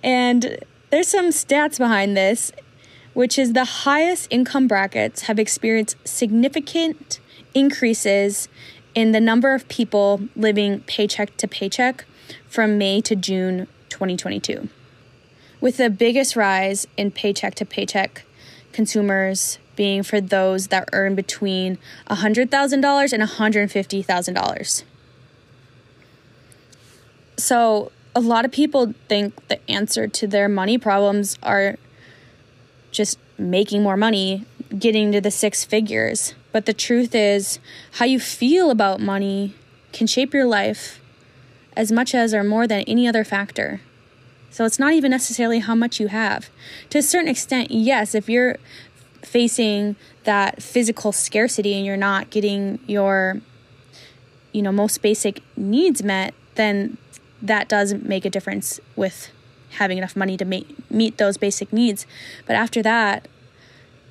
And 0.00 0.58
there's 0.90 1.08
some 1.08 1.30
stats 1.30 1.76
behind 1.76 2.16
this, 2.16 2.52
which 3.14 3.36
is 3.36 3.52
the 3.52 3.64
highest 3.64 4.28
income 4.30 4.68
brackets 4.68 5.22
have 5.22 5.40
experienced 5.40 5.96
significant 6.04 7.18
increases 7.52 8.48
in 8.94 9.10
the 9.10 9.20
number 9.20 9.54
of 9.54 9.66
people 9.66 10.20
living 10.36 10.82
paycheck 10.82 11.36
to 11.38 11.48
paycheck 11.48 12.04
from 12.48 12.78
May 12.78 13.00
to 13.02 13.16
June 13.16 13.66
2022. 13.88 14.68
With 15.60 15.76
the 15.76 15.90
biggest 15.90 16.36
rise 16.36 16.86
in 16.96 17.10
paycheck 17.10 17.54
to 17.56 17.64
paycheck 17.64 18.24
consumers 18.72 19.58
being 19.76 20.02
for 20.02 20.20
those 20.20 20.68
that 20.68 20.88
earn 20.92 21.14
between 21.14 21.78
$100,000 22.10 23.12
and 23.12 23.22
$150,000. 23.22 24.82
So, 27.36 27.92
a 28.14 28.20
lot 28.20 28.44
of 28.44 28.50
people 28.50 28.94
think 29.08 29.46
the 29.46 29.70
answer 29.70 30.08
to 30.08 30.26
their 30.26 30.48
money 30.48 30.76
problems 30.76 31.38
are 31.42 31.76
just 32.90 33.18
making 33.38 33.82
more 33.82 33.96
money, 33.96 34.44
getting 34.76 35.12
to 35.12 35.20
the 35.20 35.30
six 35.30 35.64
figures. 35.64 36.34
But 36.50 36.66
the 36.66 36.72
truth 36.72 37.14
is, 37.14 37.60
how 37.92 38.06
you 38.06 38.18
feel 38.18 38.70
about 38.70 39.00
money 39.00 39.54
can 39.92 40.08
shape 40.08 40.34
your 40.34 40.46
life 40.46 41.00
as 41.78 41.92
much 41.92 42.12
as 42.12 42.34
or 42.34 42.42
more 42.42 42.66
than 42.66 42.80
any 42.82 43.06
other 43.06 43.22
factor. 43.22 43.80
So 44.50 44.64
it's 44.64 44.80
not 44.80 44.94
even 44.94 45.12
necessarily 45.12 45.60
how 45.60 45.76
much 45.76 46.00
you 46.00 46.08
have. 46.08 46.50
To 46.90 46.98
a 46.98 47.02
certain 47.02 47.28
extent, 47.28 47.70
yes, 47.70 48.16
if 48.16 48.28
you're 48.28 48.56
facing 49.22 49.94
that 50.24 50.60
physical 50.60 51.12
scarcity 51.12 51.74
and 51.74 51.86
you're 51.86 51.96
not 51.96 52.30
getting 52.30 52.78
your 52.86 53.40
you 54.52 54.62
know 54.62 54.72
most 54.72 55.02
basic 55.02 55.40
needs 55.56 56.02
met, 56.02 56.34
then 56.56 56.98
that 57.40 57.68
does 57.68 57.94
make 57.94 58.24
a 58.24 58.30
difference 58.30 58.80
with 58.96 59.30
having 59.72 59.98
enough 59.98 60.16
money 60.16 60.36
to 60.36 60.44
make, 60.44 60.90
meet 60.90 61.18
those 61.18 61.36
basic 61.36 61.72
needs. 61.72 62.06
But 62.46 62.56
after 62.56 62.82
that, 62.82 63.28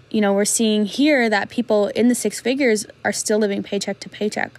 you 0.09 0.21
know, 0.21 0.31
we're 0.31 0.45
seeing 0.45 0.85
here 0.85 1.29
that 1.29 1.49
people 1.49 1.87
in 1.87 2.07
the 2.07 2.15
six 2.15 2.39
figures 2.39 2.85
are 3.03 3.11
still 3.11 3.39
living 3.39 3.63
paycheck 3.63 3.99
to 4.01 4.07
paycheck. 4.07 4.57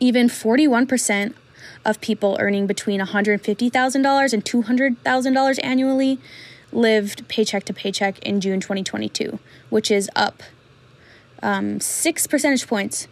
Even 0.00 0.26
41% 0.26 1.34
of 1.84 2.00
people 2.00 2.36
earning 2.40 2.66
between 2.66 3.00
$150,000 3.00 4.32
and 4.32 4.44
$200,000 4.44 5.60
annually 5.62 6.18
lived 6.72 7.26
paycheck 7.28 7.64
to 7.64 7.72
paycheck 7.72 8.18
in 8.20 8.40
June 8.40 8.60
2022, 8.60 9.38
which 9.70 9.90
is 9.90 10.08
up 10.16 10.42
um, 11.42 11.80
six 11.80 12.26
percentage 12.26 12.66
points 12.66 13.08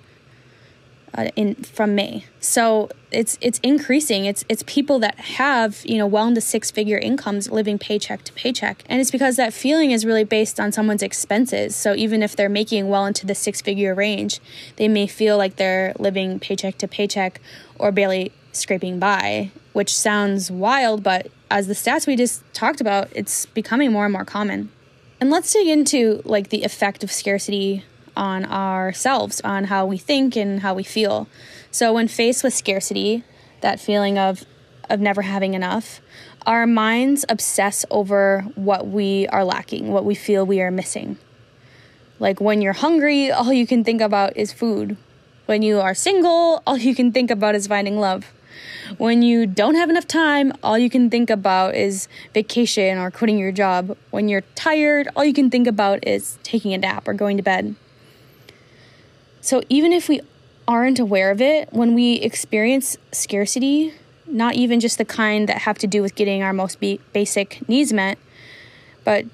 uh, 1.16 1.28
in 1.36 1.56
from 1.56 1.94
May. 1.94 2.24
So 2.38 2.88
it's 3.10 3.36
it's 3.40 3.58
increasing. 3.60 4.24
It's 4.24 4.44
it's 4.48 4.62
people 4.66 4.98
that 5.00 5.18
have 5.18 5.82
you 5.84 5.98
know 5.98 6.06
well 6.06 6.28
into 6.28 6.40
six 6.40 6.70
figure 6.70 6.98
incomes 6.98 7.50
living 7.50 7.78
paycheck 7.78 8.22
to 8.24 8.32
paycheck, 8.32 8.84
and 8.86 9.00
it's 9.00 9.10
because 9.10 9.36
that 9.36 9.52
feeling 9.52 9.90
is 9.90 10.06
really 10.06 10.24
based 10.24 10.60
on 10.60 10.72
someone's 10.72 11.02
expenses. 11.02 11.74
So 11.74 11.94
even 11.94 12.22
if 12.22 12.36
they're 12.36 12.48
making 12.48 12.88
well 12.88 13.06
into 13.06 13.26
the 13.26 13.34
six 13.34 13.60
figure 13.60 13.94
range, 13.94 14.40
they 14.76 14.88
may 14.88 15.06
feel 15.06 15.36
like 15.36 15.56
they're 15.56 15.94
living 15.98 16.38
paycheck 16.38 16.78
to 16.78 16.88
paycheck 16.88 17.40
or 17.78 17.90
barely 17.90 18.32
scraping 18.52 18.98
by, 18.98 19.50
which 19.72 19.96
sounds 19.96 20.50
wild, 20.50 21.02
but 21.02 21.28
as 21.50 21.66
the 21.66 21.74
stats 21.74 22.06
we 22.06 22.16
just 22.16 22.42
talked 22.54 22.80
about, 22.80 23.08
it's 23.14 23.46
becoming 23.46 23.92
more 23.92 24.04
and 24.04 24.12
more 24.12 24.24
common. 24.24 24.70
And 25.20 25.30
let's 25.30 25.52
dig 25.52 25.68
into 25.68 26.22
like 26.24 26.48
the 26.48 26.62
effect 26.62 27.04
of 27.04 27.12
scarcity 27.12 27.84
on 28.16 28.44
ourselves, 28.44 29.40
on 29.42 29.64
how 29.64 29.86
we 29.86 29.98
think 29.98 30.36
and 30.36 30.60
how 30.60 30.74
we 30.74 30.82
feel. 30.82 31.28
So 31.70 31.92
when 31.92 32.08
faced 32.08 32.42
with 32.42 32.54
scarcity, 32.54 33.24
that 33.60 33.80
feeling 33.80 34.18
of 34.18 34.44
of 34.88 35.00
never 35.00 35.22
having 35.22 35.54
enough, 35.54 36.00
our 36.46 36.66
minds 36.66 37.24
obsess 37.28 37.86
over 37.90 38.40
what 38.56 38.88
we 38.88 39.28
are 39.28 39.44
lacking, 39.44 39.92
what 39.92 40.04
we 40.04 40.16
feel 40.16 40.44
we 40.44 40.60
are 40.60 40.70
missing. 40.70 41.16
Like 42.18 42.40
when 42.40 42.60
you're 42.60 42.72
hungry, 42.72 43.30
all 43.30 43.52
you 43.52 43.66
can 43.66 43.84
think 43.84 44.00
about 44.00 44.36
is 44.36 44.52
food. 44.52 44.96
When 45.46 45.62
you 45.62 45.80
are 45.80 45.94
single, 45.94 46.62
all 46.66 46.76
you 46.76 46.94
can 46.94 47.12
think 47.12 47.30
about 47.30 47.54
is 47.54 47.66
finding 47.66 47.98
love. 47.98 48.32
When 48.98 49.22
you 49.22 49.46
don't 49.46 49.76
have 49.76 49.88
enough 49.88 50.06
time, 50.08 50.52
all 50.62 50.76
you 50.76 50.90
can 50.90 51.10
think 51.10 51.30
about 51.30 51.74
is 51.74 52.08
vacation 52.34 52.98
or 52.98 53.10
quitting 53.10 53.38
your 53.38 53.52
job. 53.52 53.96
When 54.10 54.28
you're 54.28 54.42
tired, 54.54 55.08
all 55.14 55.24
you 55.24 55.32
can 55.32 55.48
think 55.48 55.66
about 55.66 56.06
is 56.06 56.38
taking 56.42 56.74
a 56.74 56.78
nap 56.78 57.06
or 57.06 57.14
going 57.14 57.36
to 57.36 57.42
bed. 57.42 57.76
So 59.40 59.62
even 59.68 59.92
if 59.92 60.08
we 60.08 60.20
aren't 60.66 60.98
aware 60.98 61.30
of 61.30 61.40
it, 61.40 61.72
when 61.72 61.94
we 61.94 62.14
experience 62.14 62.96
scarcity, 63.12 63.94
not 64.26 64.54
even 64.54 64.80
just 64.80 64.98
the 64.98 65.04
kind 65.04 65.48
that 65.48 65.58
have 65.58 65.78
to 65.78 65.86
do 65.86 66.02
with 66.02 66.14
getting 66.14 66.42
our 66.42 66.52
most 66.52 66.78
basic 66.80 67.66
needs 67.68 67.92
met, 67.92 68.18
but 69.04 69.24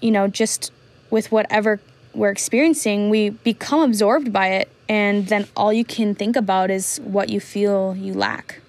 you 0.00 0.10
know, 0.10 0.28
just 0.28 0.72
with 1.10 1.30
whatever 1.30 1.80
we're 2.14 2.30
experiencing, 2.30 3.10
we 3.10 3.30
become 3.30 3.80
absorbed 3.80 4.32
by 4.32 4.48
it, 4.48 4.68
and 4.88 5.28
then 5.28 5.46
all 5.56 5.72
you 5.72 5.84
can 5.84 6.14
think 6.14 6.36
about 6.36 6.70
is 6.70 6.98
what 6.98 7.28
you 7.28 7.40
feel 7.40 7.96
you 7.96 8.12
lack. 8.12 8.60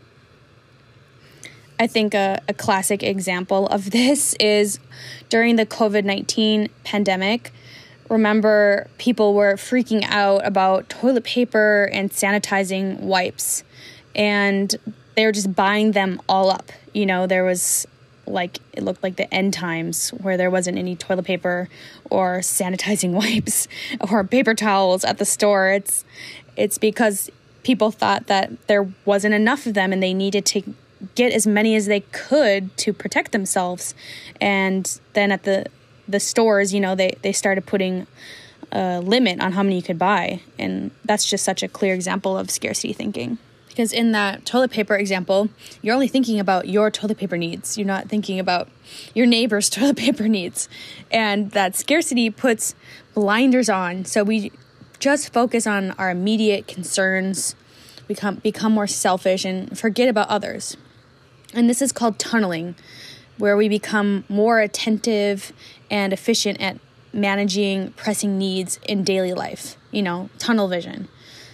I 1.79 1.87
think 1.87 2.13
a, 2.13 2.41
a 2.47 2.53
classic 2.53 3.03
example 3.03 3.67
of 3.67 3.91
this 3.91 4.33
is 4.39 4.79
during 5.29 5.57
the 5.57 5.65
COVID 5.65 6.05
19 6.05 6.69
pandemic. 6.83 7.51
Remember, 8.09 8.87
people 8.97 9.33
were 9.33 9.55
freaking 9.55 10.05
out 10.07 10.45
about 10.45 10.89
toilet 10.89 11.23
paper 11.23 11.89
and 11.91 12.11
sanitizing 12.11 12.99
wipes, 12.99 13.63
and 14.13 14.75
they 15.15 15.25
were 15.25 15.31
just 15.31 15.55
buying 15.55 15.91
them 15.91 16.21
all 16.29 16.49
up. 16.49 16.71
You 16.93 17.05
know, 17.05 17.27
there 17.27 17.43
was 17.43 17.87
like 18.27 18.59
it 18.73 18.83
looked 18.83 19.03
like 19.03 19.17
the 19.17 19.31
end 19.33 19.53
times 19.53 20.09
where 20.09 20.37
there 20.37 20.49
wasn't 20.49 20.77
any 20.77 20.95
toilet 20.95 21.25
paper 21.25 21.67
or 22.09 22.39
sanitizing 22.39 23.11
wipes 23.11 23.67
or 24.11 24.23
paper 24.23 24.53
towels 24.53 25.03
at 25.03 25.17
the 25.17 25.25
store. 25.25 25.71
It's 25.71 26.05
it's 26.55 26.77
because 26.77 27.29
people 27.63 27.91
thought 27.91 28.27
that 28.27 28.67
there 28.67 28.87
wasn't 29.03 29.33
enough 29.33 29.65
of 29.65 29.73
them 29.73 29.91
and 29.91 30.01
they 30.01 30.13
needed 30.13 30.45
to 30.45 30.61
get 31.15 31.31
as 31.33 31.45
many 31.45 31.75
as 31.75 31.85
they 31.85 32.01
could 32.01 32.75
to 32.77 32.93
protect 32.93 33.31
themselves. 33.31 33.93
And 34.41 34.99
then 35.13 35.31
at 35.31 35.43
the 35.43 35.67
the 36.07 36.19
stores, 36.19 36.73
you 36.73 36.79
know, 36.79 36.95
they 36.95 37.15
they 37.21 37.31
started 37.31 37.65
putting 37.65 38.07
a 38.71 38.99
limit 38.99 39.39
on 39.41 39.53
how 39.53 39.63
many 39.63 39.77
you 39.77 39.83
could 39.83 39.99
buy, 39.99 40.41
and 40.57 40.91
that's 41.03 41.29
just 41.29 41.43
such 41.43 41.63
a 41.63 41.67
clear 41.67 41.93
example 41.93 42.37
of 42.37 42.49
scarcity 42.49 42.93
thinking. 42.93 43.37
Because 43.75 43.91
in 43.91 44.13
that 44.13 44.45
toilet 44.45 44.71
paper 44.71 44.95
example, 44.95 45.49
you're 45.81 45.93
only 45.93 46.07
thinking 46.07 46.39
about 46.39 46.69
your 46.69 46.89
toilet 46.89 47.17
paper 47.17 47.37
needs. 47.37 47.77
You're 47.77 47.85
not 47.85 48.07
thinking 48.07 48.39
about 48.39 48.69
your 49.13 49.25
neighbor's 49.25 49.69
toilet 49.69 49.97
paper 49.97 50.29
needs. 50.29 50.69
And 51.11 51.51
that 51.51 51.75
scarcity 51.75 52.29
puts 52.29 52.73
blinders 53.13 53.67
on. 53.67 54.05
So 54.05 54.23
we 54.23 54.53
just 54.99 55.33
focus 55.33 55.67
on 55.67 55.91
our 55.91 56.09
immediate 56.09 56.67
concerns, 56.67 57.53
become 58.07 58.35
become 58.35 58.71
more 58.71 58.87
selfish 58.87 59.43
and 59.43 59.77
forget 59.77 60.07
about 60.07 60.29
others. 60.29 60.77
And 61.55 61.69
this 61.69 61.81
is 61.81 61.91
called 61.91 62.19
tunneling, 62.19 62.75
where 63.37 63.57
we 63.57 63.69
become 63.69 64.25
more 64.27 64.59
attentive 64.59 65.53
and 65.89 66.13
efficient 66.13 66.59
at 66.61 66.77
managing 67.13 67.91
pressing 67.93 68.37
needs 68.37 68.77
in 68.87 69.03
daily 69.05 69.33
life, 69.33 69.77
you 69.89 70.01
know, 70.01 70.29
tunnel 70.37 70.67
vision. 70.67 71.07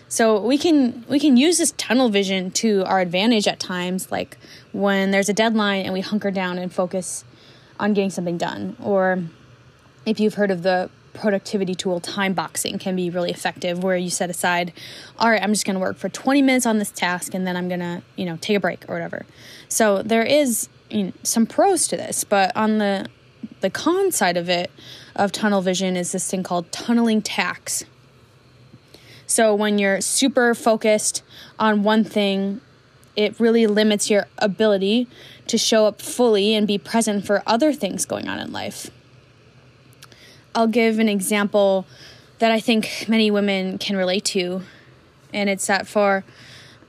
So 0.08 0.41
we 0.41 0.58
can 0.58 1.05
we 1.08 1.20
can 1.20 1.38
use 1.38 1.58
this 1.60 1.74
tunnel 1.77 2.10
vision 2.10 2.51
to 2.51 2.84
our 2.86 3.00
advantage 3.00 3.48
at 3.48 3.60
times, 3.60 4.12
like 4.12 4.38
when 4.74 5.12
there's 5.12 5.29
a 5.29 5.34
deadline 5.34 5.86
and 5.86 5.93
we 5.93 6.01
hunker 6.01 6.31
down 6.31 6.58
and 6.58 6.74
focus 6.74 7.24
on 7.79 7.93
getting 7.93 8.10
something 8.10 8.38
done. 8.38 8.75
Or 8.81 9.24
if 10.05 10.20
you've 10.20 10.34
heard 10.34 10.51
of 10.51 10.63
the 10.63 10.89
productivity 11.13 11.75
tool 11.75 12.00
time 12.00 12.34
boxing 12.34 12.80
can 12.80 12.96
be 12.96 13.10
really 13.10 13.32
effective 13.32 13.84
where 13.84 13.98
you 13.98 14.10
set 14.10 14.30
aside 14.30 14.72
all 15.20 15.30
right 15.30 15.41
i'm 15.44 15.51
just 15.51 15.65
going 15.65 15.75
to 15.75 15.80
work 15.80 15.98
for 15.98 16.10
20 16.10 16.41
minutes 16.41 16.65
on 16.65 16.77
this 16.77 16.91
task 16.91 17.34
and 17.34 17.46
then 17.46 17.56
i'm 17.56 17.68
going 17.68 17.80
to 17.80 18.01
you 18.15 18.25
know 18.25 18.38
take 18.41 18.58
a 18.58 18.60
break 18.60 18.88
or 18.89 18.94
whatever 18.94 19.25
so 19.68 20.01
there 20.01 20.24
is 20.24 20.70
you 20.89 21.06
know, 21.06 21.12
some 21.24 21.46
pros 21.46 21.88
to 21.88 21.98
this 21.98 22.24
but 22.24 22.56
on 22.56 22.77
the 22.77 23.08
the 23.62 23.70
con 23.70 24.12
side 24.12 24.38
of 24.38 24.50
it 24.50 24.72
of 25.15 25.32
tunnel 25.32 25.62
vision 25.62 25.96
is 25.96 26.12
this 26.12 26.30
thing 26.30 26.44
called 26.44 26.72
tunneling 26.72 27.22
tax. 27.22 27.84
so 29.25 29.53
when 29.53 29.77
you're 29.77 30.01
super 30.01 30.53
focused 30.53 31.24
on 31.62 31.84
one 31.84 32.03
thing, 32.03 32.60
it 33.15 33.39
really 33.39 33.68
limits 33.68 34.10
your 34.10 34.25
ability 34.39 35.08
to 35.48 35.58
show 35.58 35.86
up 35.86 36.01
fully 36.01 36.56
and 36.56 36.68
be 36.68 36.77
present 36.77 37.25
for 37.25 37.44
other 37.46 37.72
things 37.72 38.06
going 38.06 38.27
on 38.27 38.39
in 38.39 38.51
life. 38.51 38.89
I'll 40.53 40.67
give 40.67 41.00
an 41.00 41.08
example 41.08 41.86
that 42.39 42.51
I 42.51 42.60
think 42.60 43.05
many 43.08 43.31
women 43.31 43.77
can 43.77 43.96
relate 43.96 44.25
to, 44.25 44.62
and 45.34 45.50
it's 45.50 45.67
that 45.67 45.88
for, 45.88 46.25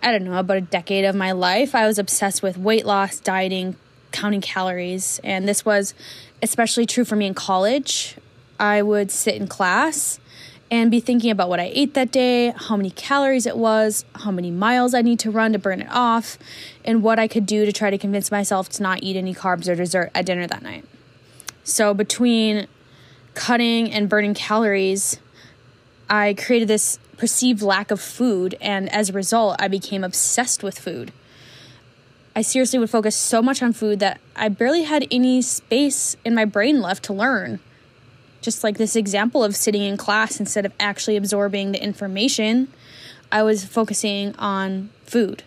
I 0.03 0.11
don't 0.11 0.25
know, 0.25 0.37
about 0.37 0.57
a 0.57 0.63
decade 0.63 1.05
of 1.05 1.15
my 1.15 1.31
life, 1.31 1.75
I 1.75 1.87
was 1.87 1.99
obsessed 1.99 2.43
with 2.43 2.59
weight 2.59 2.85
loss, 2.85 3.21
dieting, 3.21 3.77
counting 4.11 4.41
calories, 4.41 5.21
and 5.23 5.49
this 5.49 5.65
was 5.65 5.95
especially 6.43 6.87
true 6.87 7.05
for 7.05 7.15
me 7.15 7.27
in 7.27 7.35
college. 7.35 8.17
I 8.59 8.83
would 8.83 9.13
sit 9.13 9.37
in 9.37 9.47
class 9.47 10.19
and 10.69 10.91
be 10.91 10.99
thinking 10.99 11.31
about 11.31 11.49
what 11.49 11.61
I 11.61 11.71
ate 11.73 11.95
that 11.95 12.11
day, 12.11 12.53
how 12.57 12.77
many 12.77 12.91
calories 12.91 13.47
it 13.47 13.57
was, 13.57 14.05
how 14.17 14.33
many 14.33 14.51
miles 14.51 14.93
I 14.93 15.03
need 15.03 15.21
to 15.21 15.31
run 15.31 15.53
to 15.53 15.59
burn 15.59 15.83
it 15.83 15.89
off, 15.91 16.37
and 16.85 17.03
what 17.03 17.19
I 17.19 17.29
could 17.29 17.47
do 17.47 17.65
to 17.65 17.73
try 17.73 17.91
to 17.91 17.99
convince 17.99 18.31
myself 18.31 18.69
to 18.71 18.83
not 18.83 19.03
eat 19.03 19.17
any 19.17 19.35
carbs 19.35 19.69
or 19.69 19.77
dessert 19.77 20.11
at 20.15 20.27
dinner 20.27 20.49
that 20.49 20.63
night. 20.63 20.85
So, 21.63 21.95
between 21.95 22.67
cutting 23.35 23.93
and 23.93 24.09
burning 24.09 24.35
calories, 24.35 25.19
I 26.09 26.35
created 26.35 26.69
this 26.69 26.99
perceived 27.17 27.63
lack 27.63 27.91
of 27.91 28.01
food, 28.01 28.57
and 28.61 28.93
as 28.93 29.11
a 29.11 29.13
result, 29.13 29.57
I 29.59 29.69
became 29.69 30.05
obsessed 30.05 30.63
with 30.63 30.79
food. 30.79 31.13
I 32.35 32.43
seriously 32.43 32.79
would 32.79 32.91
focus 32.91 33.15
so 33.15 33.43
much 33.43 33.63
on 33.63 33.73
food 33.73 33.99
that 34.01 34.21
I 34.35 34.49
barely 34.49 34.85
had 34.85 35.07
any 35.11 35.43
space 35.43 36.17
in 36.25 36.35
my 36.35 36.45
brain 36.45 36.81
left 36.81 37.05
to 37.05 37.13
learn 37.13 37.61
just 38.43 38.65
like 38.65 38.77
this 38.77 38.97
example 38.97 39.43
of 39.43 39.57
sitting 39.57 39.83
in 39.83 39.97
class 39.97 40.39
instead 40.39 40.67
of 40.67 40.73
actually 40.79 41.17
absorbing 41.17 41.73
the 41.73 41.83
information, 41.83 42.69
I 43.31 43.43
was 43.45 43.65
focusing 43.65 44.35
on 44.37 44.91
food. 45.05 45.45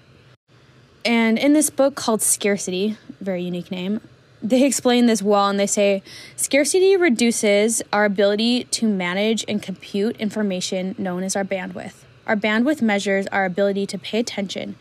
And 1.04 1.38
in 1.38 1.54
this 1.54 1.70
book 1.70 1.96
called 1.96 2.22
Scarcity, 2.22 2.98
very 3.22 3.44
unique 3.44 3.70
name, 3.70 4.02
they 4.46 4.64
explain 4.64 5.08
this 5.08 5.24
well 5.24 5.50
and 5.50 5.60
they 5.60 5.66
say 5.66 6.04
scarcity 6.36 6.96
reduces 6.96 7.82
our 7.92 8.06
ability 8.06 8.66
to 8.66 8.88
manage 8.88 9.44
and 9.48 9.62
compute 9.62 10.16
information 10.18 10.94
known 11.00 11.24
as 11.24 11.36
our 11.36 11.44
bandwidth. 11.44 12.04
Our 12.28 12.36
bandwidth 12.36 12.80
measures 12.80 13.26
our 13.28 13.46
ability 13.46 13.88
to 13.88 13.98
pay 13.98 14.20
attention, 14.20 14.76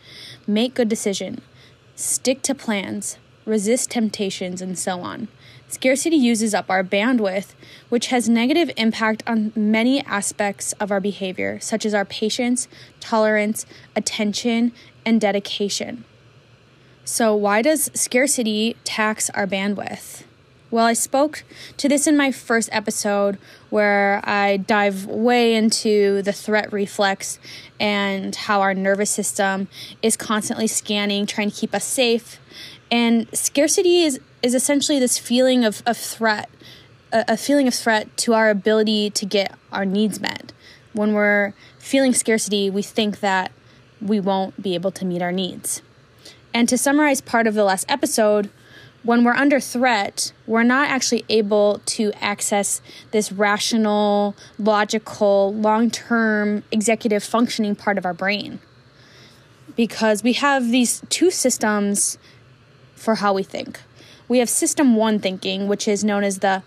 make 0.45 0.75
good 0.75 0.87
decisions, 0.87 1.41
stick 1.95 2.43
to 2.43 2.53
plans, 2.53 3.17
resist 3.43 3.89
temptations, 3.89 4.61
and 4.61 4.77
so 4.77 5.01
on. 5.01 5.29
Scarcity 5.67 6.15
uses 6.15 6.53
up 6.53 6.69
our 6.69 6.83
bandwidth, 6.83 7.55
which 7.89 8.07
has 8.07 8.29
negative 8.29 8.69
impact 8.77 9.23
on 9.25 9.51
many 9.55 10.05
aspects 10.05 10.73
of 10.73 10.91
our 10.91 10.99
behavior, 10.99 11.59
such 11.59 11.87
as 11.87 11.93
our 11.95 12.05
patience, 12.05 12.67
tolerance, 12.99 13.65
attention, 13.95 14.73
and 15.03 15.19
dedication. 15.19 16.05
So, 17.07 17.35
why 17.35 17.61
does 17.61 17.91
scarcity 17.93 18.77
tax 18.83 19.29
our 19.29 19.45
bandwidth? 19.45 20.23
Well, 20.71 20.87
I 20.87 20.93
spoke 20.93 21.43
to 21.77 21.87
this 21.87 22.07
in 22.07 22.17
my 22.17 22.31
first 22.31 22.67
episode 22.71 23.37
where 23.69 24.21
I 24.23 24.57
dive 24.57 25.05
way 25.05 25.53
into 25.53 26.23
the 26.23 26.33
threat 26.33 26.73
reflex 26.73 27.37
and 27.79 28.35
how 28.35 28.61
our 28.61 28.73
nervous 28.73 29.11
system 29.11 29.67
is 30.01 30.17
constantly 30.17 30.65
scanning, 30.65 31.27
trying 31.27 31.51
to 31.51 31.55
keep 31.55 31.75
us 31.75 31.85
safe. 31.85 32.39
And 32.89 33.27
scarcity 33.37 34.01
is 34.01 34.19
is 34.41 34.55
essentially 34.55 34.99
this 34.99 35.19
feeling 35.19 35.63
of, 35.63 35.83
of 35.85 35.97
threat, 35.97 36.49
a, 37.13 37.23
a 37.27 37.37
feeling 37.37 37.67
of 37.67 37.75
threat 37.75 38.17
to 38.17 38.33
our 38.33 38.49
ability 38.49 39.11
to 39.11 39.27
get 39.27 39.53
our 39.71 39.85
needs 39.85 40.19
met. 40.19 40.53
When 40.93 41.13
we're 41.13 41.53
feeling 41.77 42.15
scarcity, 42.15 42.71
we 42.71 42.81
think 42.81 43.19
that 43.19 43.51
we 44.01 44.19
won't 44.19 44.59
be 44.59 44.73
able 44.73 44.91
to 44.93 45.05
meet 45.05 45.21
our 45.21 45.31
needs. 45.31 45.83
And 46.55 46.69
to 46.69 46.77
summarize 46.77 47.19
part 47.19 47.47
of 47.47 47.53
the 47.53 47.65
last 47.65 47.85
episode, 47.89 48.49
when 49.03 49.25
we're 49.25 49.33
under 49.33 49.59
threat, 49.59 50.31
we're 50.47 50.63
not 50.63 50.87
actually 50.87 51.25
able 51.27 51.81
to 51.85 52.13
access 52.21 52.81
this 53.11 53.29
rational, 53.29 54.37
logical, 54.57 55.53
long 55.53 55.91
term 55.91 56.63
executive 56.71 57.25
functioning 57.25 57.75
part 57.75 57.97
of 57.97 58.05
our 58.05 58.13
brain. 58.13 58.61
Because 59.75 60.23
we 60.23 60.31
have 60.31 60.71
these 60.71 61.01
two 61.09 61.29
systems 61.29 62.17
for 62.95 63.15
how 63.15 63.33
we 63.33 63.43
think 63.43 63.81
we 64.27 64.39
have 64.39 64.49
system 64.49 64.95
one 64.95 65.19
thinking, 65.19 65.67
which 65.67 65.87
is 65.87 66.03
known 66.03 66.23
as 66.23 66.39
the 66.39 66.63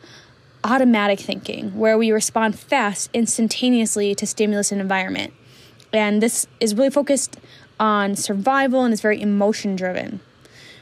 automatic 0.65 1.19
thinking, 1.19 1.77
where 1.77 1.97
we 1.97 2.13
respond 2.13 2.59
fast, 2.59 3.11
instantaneously 3.15 4.15
to 4.15 4.27
stimulus 4.27 4.71
and 4.71 4.81
environment. 4.81 5.33
And 5.93 6.23
this 6.23 6.47
is 6.61 6.75
really 6.75 6.91
focused 6.91 7.39
on 7.79 8.17
survival 8.17 8.85
and 8.85 8.93
is 8.93 9.01
very 9.01 9.21
emotion 9.21 9.77
driven. 9.77 10.21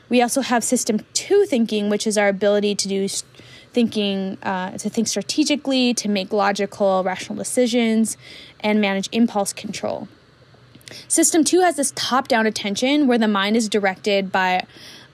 We 0.09 0.23
also 0.23 0.41
have 0.41 0.63
system 0.63 1.05
two 1.13 1.45
thinking, 1.47 1.91
which 1.91 2.07
is 2.07 2.17
our 2.17 2.29
ability 2.29 2.75
to 2.77 2.89
do 2.89 3.09
thinking, 3.73 4.39
uh, 4.43 4.79
to 4.79 4.89
think 4.89 5.09
strategically, 5.09 5.93
to 5.95 6.09
make 6.09 6.33
logical, 6.33 7.03
rational 7.05 7.37
decisions, 7.37 8.17
and 8.61 8.81
manage 8.81 9.09
impulse 9.13 9.53
control. 9.53 10.09
System 11.09 11.43
two 11.43 11.61
has 11.61 11.77
this 11.77 11.93
top 11.97 12.29
down 12.29 12.47
attention 12.47 13.07
where 13.07 13.19
the 13.19 13.29
mind 13.29 13.57
is 13.57 13.69
directed 13.69 14.31
by 14.31 14.65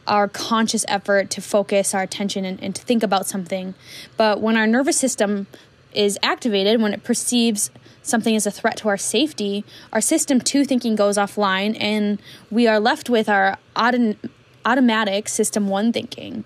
our 0.07 0.29
conscious 0.29 0.85
effort 0.89 1.31
to 1.31 1.41
focus 1.41 1.95
our 1.95 2.03
attention 2.03 2.45
and, 2.45 2.63
and 2.63 2.75
to 2.75 2.83
think 2.83 3.03
about 3.03 3.27
something. 3.27 3.75
But 4.17 4.41
when 4.41 4.57
our 4.57 4.67
nervous 4.67 4.99
system 4.99 5.47
is 5.95 6.19
activated, 6.23 6.81
when 6.81 6.93
it 6.93 7.03
perceives 7.03 7.71
something 8.03 8.35
is 8.35 8.47
a 8.47 8.51
threat 8.51 8.77
to 8.79 8.89
our 8.89 8.97
safety, 8.97 9.65
our 9.93 10.01
system 10.01 10.41
two 10.41 10.65
thinking 10.65 10.97
goes 10.97 11.17
offline 11.17 11.77
and 11.81 12.21
we 12.51 12.67
are 12.67 12.81
left 12.81 13.09
with 13.09 13.29
our 13.29 13.59
auto- 13.77 14.17
automatic 14.65 15.29
system 15.29 15.69
one 15.69 15.93
thinking. 15.93 16.45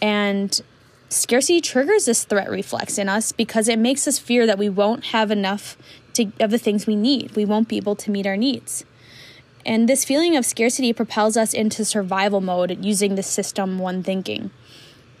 And 0.00 0.60
scarcity 1.08 1.60
triggers 1.60 2.06
this 2.06 2.24
threat 2.24 2.50
reflex 2.50 2.98
in 2.98 3.08
us 3.08 3.32
because 3.32 3.68
it 3.68 3.78
makes 3.78 4.08
us 4.08 4.18
fear 4.18 4.46
that 4.46 4.58
we 4.58 4.68
won't 4.68 5.06
have 5.06 5.30
enough 5.30 5.76
to, 6.14 6.32
of 6.40 6.50
the 6.50 6.58
things 6.58 6.86
we 6.86 6.96
need. 6.96 7.36
We 7.36 7.44
won't 7.44 7.68
be 7.68 7.76
able 7.76 7.96
to 7.96 8.10
meet 8.10 8.26
our 8.26 8.36
needs. 8.36 8.84
And 9.64 9.88
this 9.88 10.04
feeling 10.04 10.36
of 10.36 10.46
scarcity 10.46 10.92
propels 10.92 11.36
us 11.36 11.52
into 11.52 11.84
survival 11.84 12.40
mode 12.40 12.84
using 12.84 13.16
the 13.16 13.22
system 13.22 13.78
one 13.78 14.02
thinking. 14.02 14.50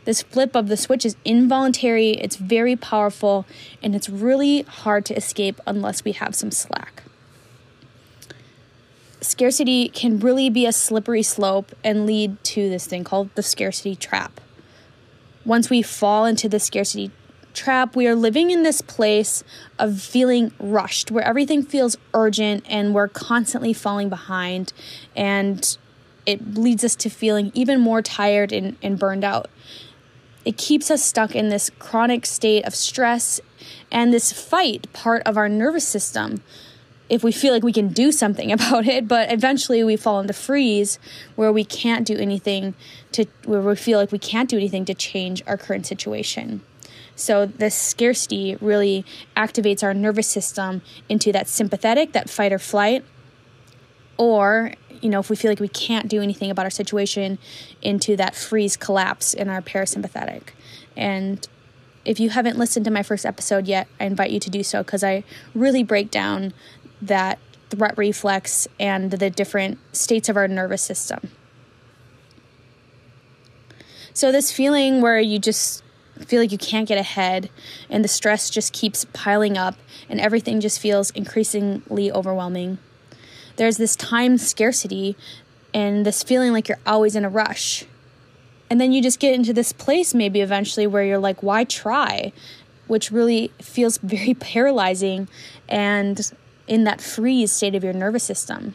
This 0.06 0.22
flip 0.22 0.54
of 0.54 0.68
the 0.68 0.76
switch 0.76 1.04
is 1.04 1.16
involuntary, 1.24 2.10
it's 2.12 2.36
very 2.36 2.76
powerful, 2.76 3.44
and 3.82 3.92
it's 3.92 4.08
really 4.08 4.62
hard 4.62 5.04
to 5.06 5.16
escape 5.16 5.60
unless 5.66 6.04
we 6.04 6.12
have 6.12 6.36
some 6.36 6.52
slack. 6.52 7.02
Scarcity 9.20 9.88
can 9.88 10.20
really 10.20 10.48
be 10.48 10.64
a 10.64 10.72
slippery 10.72 11.24
slope 11.24 11.74
and 11.82 12.06
lead 12.06 12.42
to 12.44 12.68
this 12.70 12.86
thing 12.86 13.02
called 13.02 13.30
the 13.34 13.42
scarcity 13.42 13.96
trap. 13.96 14.40
Once 15.44 15.70
we 15.70 15.82
fall 15.82 16.24
into 16.24 16.48
the 16.48 16.60
scarcity 16.60 17.10
trap, 17.52 17.96
we 17.96 18.06
are 18.06 18.14
living 18.14 18.52
in 18.52 18.62
this 18.62 18.80
place 18.82 19.42
of 19.76 20.00
feeling 20.00 20.52
rushed, 20.60 21.10
where 21.10 21.24
everything 21.24 21.64
feels 21.64 21.96
urgent 22.14 22.64
and 22.68 22.94
we're 22.94 23.08
constantly 23.08 23.72
falling 23.72 24.08
behind. 24.08 24.72
And 25.16 25.76
it 26.26 26.54
leads 26.54 26.84
us 26.84 26.94
to 26.96 27.08
feeling 27.08 27.50
even 27.54 27.80
more 27.80 28.02
tired 28.02 28.52
and, 28.52 28.76
and 28.82 28.98
burned 29.00 29.24
out. 29.24 29.48
It 30.46 30.56
keeps 30.56 30.92
us 30.92 31.02
stuck 31.02 31.34
in 31.34 31.48
this 31.48 31.70
chronic 31.80 32.24
state 32.24 32.64
of 32.64 32.74
stress 32.74 33.40
and 33.90 34.12
this 34.12 34.32
fight 34.32 34.90
part 34.92 35.22
of 35.26 35.36
our 35.36 35.48
nervous 35.48 35.86
system 35.86 36.40
if 37.08 37.22
we 37.24 37.32
feel 37.32 37.52
like 37.52 37.64
we 37.64 37.72
can 37.72 37.88
do 37.88 38.12
something 38.12 38.52
about 38.58 38.86
it, 38.86 39.08
but 39.08 39.32
eventually 39.32 39.82
we 39.82 39.96
fall 39.96 40.20
into 40.20 40.32
freeze 40.32 41.00
where 41.34 41.52
we 41.52 41.64
can't 41.64 42.06
do 42.06 42.16
anything 42.16 42.74
to 43.12 43.26
where 43.44 43.60
we 43.60 43.74
feel 43.74 43.98
like 43.98 44.12
we 44.12 44.20
can't 44.20 44.48
do 44.48 44.56
anything 44.56 44.84
to 44.84 44.94
change 44.94 45.42
our 45.48 45.56
current 45.56 45.84
situation. 45.84 46.62
So 47.16 47.46
this 47.46 47.74
scarcity 47.74 48.56
really 48.60 49.04
activates 49.36 49.82
our 49.82 49.94
nervous 49.94 50.28
system 50.28 50.82
into 51.08 51.32
that 51.32 51.48
sympathetic, 51.48 52.12
that 52.12 52.30
fight 52.30 52.52
or 52.52 52.58
flight, 52.60 53.04
or 54.16 54.74
you 55.02 55.08
know, 55.08 55.20
if 55.20 55.30
we 55.30 55.36
feel 55.36 55.50
like 55.50 55.60
we 55.60 55.68
can't 55.68 56.08
do 56.08 56.22
anything 56.22 56.50
about 56.50 56.64
our 56.64 56.70
situation, 56.70 57.38
into 57.82 58.16
that 58.16 58.34
freeze 58.34 58.76
collapse 58.76 59.34
in 59.34 59.48
our 59.48 59.62
parasympathetic. 59.62 60.48
And 60.96 61.46
if 62.04 62.20
you 62.20 62.30
haven't 62.30 62.56
listened 62.56 62.84
to 62.84 62.90
my 62.90 63.02
first 63.02 63.26
episode 63.26 63.66
yet, 63.66 63.88
I 63.98 64.04
invite 64.04 64.30
you 64.30 64.40
to 64.40 64.50
do 64.50 64.62
so 64.62 64.82
because 64.82 65.02
I 65.02 65.24
really 65.54 65.82
break 65.82 66.10
down 66.10 66.52
that 67.02 67.38
threat 67.70 67.98
reflex 67.98 68.68
and 68.78 69.10
the 69.10 69.30
different 69.30 69.78
states 69.92 70.28
of 70.28 70.36
our 70.36 70.48
nervous 70.48 70.82
system. 70.82 71.30
So, 74.12 74.32
this 74.32 74.50
feeling 74.50 75.02
where 75.02 75.20
you 75.20 75.38
just 75.38 75.82
feel 76.24 76.40
like 76.40 76.52
you 76.52 76.58
can't 76.58 76.88
get 76.88 76.96
ahead 76.96 77.50
and 77.90 78.02
the 78.02 78.08
stress 78.08 78.48
just 78.48 78.72
keeps 78.72 79.04
piling 79.12 79.58
up 79.58 79.76
and 80.08 80.20
everything 80.20 80.60
just 80.60 80.80
feels 80.80 81.10
increasingly 81.10 82.10
overwhelming 82.10 82.78
there's 83.56 83.76
this 83.76 83.96
time 83.96 84.38
scarcity 84.38 85.16
and 85.74 86.06
this 86.06 86.22
feeling 86.22 86.52
like 86.52 86.68
you're 86.68 86.78
always 86.86 87.16
in 87.16 87.24
a 87.24 87.28
rush. 87.28 87.84
And 88.70 88.80
then 88.80 88.92
you 88.92 89.02
just 89.02 89.20
get 89.20 89.34
into 89.34 89.52
this 89.52 89.72
place, 89.72 90.14
maybe 90.14 90.40
eventually, 90.40 90.86
where 90.86 91.04
you're 91.04 91.18
like, 91.18 91.42
why 91.42 91.64
try? 91.64 92.32
Which 92.86 93.10
really 93.10 93.52
feels 93.60 93.98
very 93.98 94.34
paralyzing 94.40 95.28
and 95.68 96.32
in 96.66 96.84
that 96.84 97.00
freeze 97.00 97.52
state 97.52 97.74
of 97.74 97.84
your 97.84 97.92
nervous 97.92 98.24
system. 98.24 98.74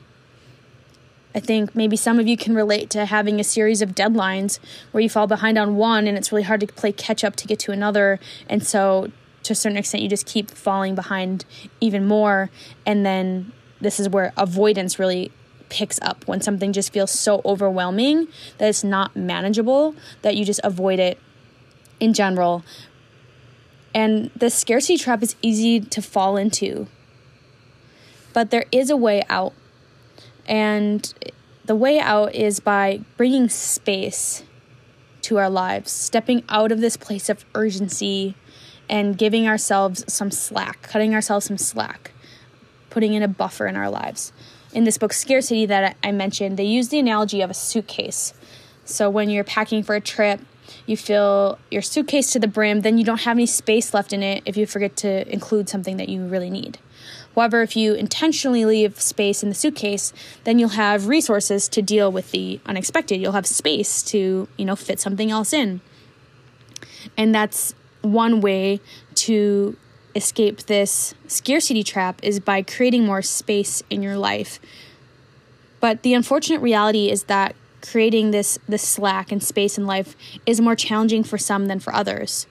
I 1.33 1.39
think 1.39 1.75
maybe 1.75 1.95
some 1.95 2.19
of 2.19 2.27
you 2.27 2.35
can 2.35 2.55
relate 2.55 2.89
to 2.91 3.05
having 3.05 3.39
a 3.39 3.43
series 3.43 3.81
of 3.81 3.91
deadlines 3.91 4.59
where 4.91 5.01
you 5.01 5.09
fall 5.09 5.27
behind 5.27 5.57
on 5.57 5.75
one 5.75 6.07
and 6.07 6.17
it's 6.17 6.31
really 6.31 6.43
hard 6.43 6.59
to 6.61 6.67
play 6.67 6.91
catch 6.91 7.23
up 7.23 7.35
to 7.37 7.47
get 7.47 7.59
to 7.59 7.71
another. 7.71 8.19
And 8.49 8.65
so, 8.65 9.11
to 9.43 9.53
a 9.53 9.55
certain 9.55 9.77
extent, 9.77 10.03
you 10.03 10.09
just 10.09 10.27
keep 10.27 10.51
falling 10.51 10.93
behind 10.93 11.45
even 11.79 12.05
more. 12.05 12.51
And 12.85 13.05
then 13.05 13.53
this 13.81 13.99
is 13.99 14.07
where 14.07 14.31
avoidance 14.37 14.97
really 14.99 15.31
picks 15.69 15.99
up 16.01 16.27
when 16.27 16.41
something 16.41 16.73
just 16.73 16.91
feels 16.93 17.11
so 17.11 17.41
overwhelming 17.45 18.27
that 18.57 18.69
it's 18.69 18.83
not 18.83 19.15
manageable 19.15 19.95
that 20.21 20.35
you 20.35 20.45
just 20.45 20.59
avoid 20.63 20.99
it 20.99 21.17
in 21.99 22.13
general. 22.13 22.63
And 23.93 24.31
the 24.35 24.49
scarcity 24.49 24.97
trap 24.97 25.23
is 25.23 25.35
easy 25.41 25.79
to 25.79 26.01
fall 26.01 26.37
into. 26.37 26.87
But 28.33 28.51
there 28.51 28.65
is 28.71 28.89
a 28.89 28.97
way 28.97 29.23
out. 29.29 29.53
And 30.45 31.13
the 31.65 31.75
way 31.75 31.99
out 31.99 32.35
is 32.35 32.59
by 32.59 33.01
bringing 33.17 33.49
space 33.49 34.43
to 35.23 35.37
our 35.37 35.49
lives, 35.49 35.91
stepping 35.91 36.43
out 36.49 36.71
of 36.71 36.81
this 36.81 36.97
place 36.97 37.29
of 37.29 37.45
urgency 37.55 38.35
and 38.89 39.17
giving 39.17 39.47
ourselves 39.47 40.03
some 40.11 40.31
slack, 40.31 40.81
cutting 40.81 41.13
ourselves 41.13 41.45
some 41.45 41.57
slack 41.57 42.11
putting 42.91 43.13
in 43.15 43.23
a 43.23 43.27
buffer 43.27 43.65
in 43.65 43.75
our 43.75 43.89
lives. 43.89 44.31
In 44.71 44.83
this 44.83 44.99
book, 44.99 45.11
Scarcity, 45.11 45.65
that 45.65 45.97
I 46.03 46.11
mentioned, 46.11 46.57
they 46.57 46.63
use 46.63 46.89
the 46.89 46.99
analogy 46.99 47.41
of 47.41 47.49
a 47.49 47.55
suitcase. 47.55 48.33
So 48.85 49.09
when 49.09 49.29
you're 49.29 49.43
packing 49.43 49.81
for 49.81 49.95
a 49.95 50.01
trip, 50.01 50.39
you 50.85 50.95
fill 50.95 51.59
your 51.69 51.81
suitcase 51.81 52.31
to 52.31 52.39
the 52.39 52.47
brim, 52.47 52.81
then 52.81 52.97
you 52.97 53.03
don't 53.03 53.21
have 53.21 53.37
any 53.37 53.45
space 53.45 53.93
left 53.93 54.13
in 54.13 54.23
it 54.23 54.43
if 54.45 54.55
you 54.55 54.65
forget 54.65 54.95
to 54.97 55.31
include 55.31 55.67
something 55.67 55.97
that 55.97 56.09
you 56.09 56.25
really 56.25 56.49
need. 56.49 56.77
However, 57.35 57.61
if 57.61 57.75
you 57.75 57.93
intentionally 57.93 58.65
leave 58.65 58.99
space 58.99 59.41
in 59.41 59.49
the 59.49 59.55
suitcase, 59.55 60.13
then 60.43 60.59
you'll 60.59 60.69
have 60.69 61.07
resources 61.07 61.67
to 61.69 61.81
deal 61.81 62.11
with 62.11 62.31
the 62.31 62.59
unexpected. 62.65 63.21
You'll 63.21 63.31
have 63.31 63.47
space 63.47 64.01
to, 64.03 64.47
you 64.57 64.65
know, 64.65 64.75
fit 64.75 64.99
something 64.99 65.31
else 65.31 65.53
in. 65.53 65.81
And 67.17 67.33
that's 67.33 67.73
one 68.01 68.41
way 68.41 68.81
to 69.15 69.77
escape 70.15 70.63
this 70.63 71.13
scarcity 71.27 71.83
trap 71.83 72.19
is 72.23 72.39
by 72.39 72.61
creating 72.61 73.05
more 73.05 73.21
space 73.21 73.83
in 73.89 74.03
your 74.03 74.17
life. 74.17 74.59
But 75.79 76.03
the 76.03 76.13
unfortunate 76.13 76.61
reality 76.61 77.09
is 77.09 77.23
that 77.23 77.55
creating 77.81 78.31
this 78.31 78.59
this 78.67 78.83
slack 78.83 79.31
and 79.31 79.43
space 79.43 79.77
in 79.77 79.87
life 79.87 80.15
is 80.45 80.61
more 80.61 80.75
challenging 80.75 81.23
for 81.23 81.37
some 81.37 81.67
than 81.67 81.79
for 81.79 81.93
others. 81.93 82.45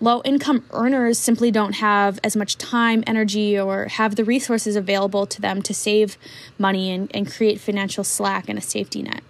Low 0.00 0.20
income 0.24 0.64
earners 0.72 1.18
simply 1.18 1.52
don't 1.52 1.74
have 1.74 2.18
as 2.24 2.34
much 2.34 2.58
time, 2.58 3.04
energy, 3.06 3.56
or 3.56 3.86
have 3.86 4.16
the 4.16 4.24
resources 4.24 4.74
available 4.74 5.26
to 5.26 5.40
them 5.40 5.62
to 5.62 5.72
save 5.72 6.18
money 6.58 6.90
and, 6.90 7.08
and 7.14 7.30
create 7.30 7.60
financial 7.60 8.02
slack 8.02 8.48
and 8.48 8.58
a 8.58 8.62
safety 8.62 9.02
net. 9.02 9.22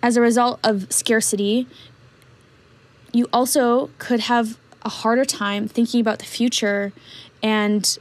As 0.00 0.16
a 0.16 0.20
result 0.20 0.60
of 0.62 0.92
scarcity, 0.92 1.66
you 3.12 3.28
also 3.32 3.90
could 3.98 4.20
have 4.20 4.58
a 4.82 4.88
harder 4.88 5.24
time 5.24 5.68
thinking 5.68 6.00
about 6.00 6.18
the 6.18 6.24
future 6.24 6.92
and 7.42 7.98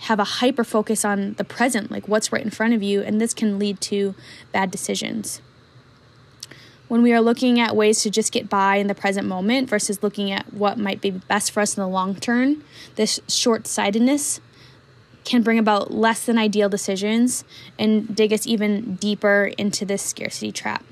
have 0.00 0.20
a 0.20 0.24
hyper 0.24 0.64
focus 0.64 1.04
on 1.04 1.34
the 1.34 1.44
present, 1.44 1.90
like 1.90 2.08
what's 2.08 2.32
right 2.32 2.44
in 2.44 2.50
front 2.50 2.72
of 2.72 2.82
you, 2.82 3.02
and 3.02 3.20
this 3.20 3.34
can 3.34 3.58
lead 3.58 3.80
to 3.80 4.14
bad 4.52 4.70
decisions. 4.70 5.42
When 6.86 7.02
we 7.02 7.12
are 7.12 7.20
looking 7.20 7.60
at 7.60 7.76
ways 7.76 8.02
to 8.02 8.10
just 8.10 8.32
get 8.32 8.48
by 8.48 8.76
in 8.76 8.86
the 8.86 8.94
present 8.94 9.26
moment 9.26 9.68
versus 9.68 10.02
looking 10.02 10.30
at 10.30 10.54
what 10.54 10.78
might 10.78 11.00
be 11.00 11.10
best 11.10 11.50
for 11.50 11.60
us 11.60 11.76
in 11.76 11.82
the 11.82 11.88
long 11.88 12.14
term, 12.14 12.64
this 12.94 13.20
short 13.28 13.66
sightedness 13.66 14.40
can 15.24 15.42
bring 15.42 15.58
about 15.58 15.92
less 15.92 16.24
than 16.24 16.38
ideal 16.38 16.70
decisions 16.70 17.44
and 17.78 18.16
dig 18.16 18.32
us 18.32 18.46
even 18.46 18.94
deeper 18.94 19.50
into 19.58 19.84
this 19.84 20.02
scarcity 20.02 20.50
trap. 20.50 20.82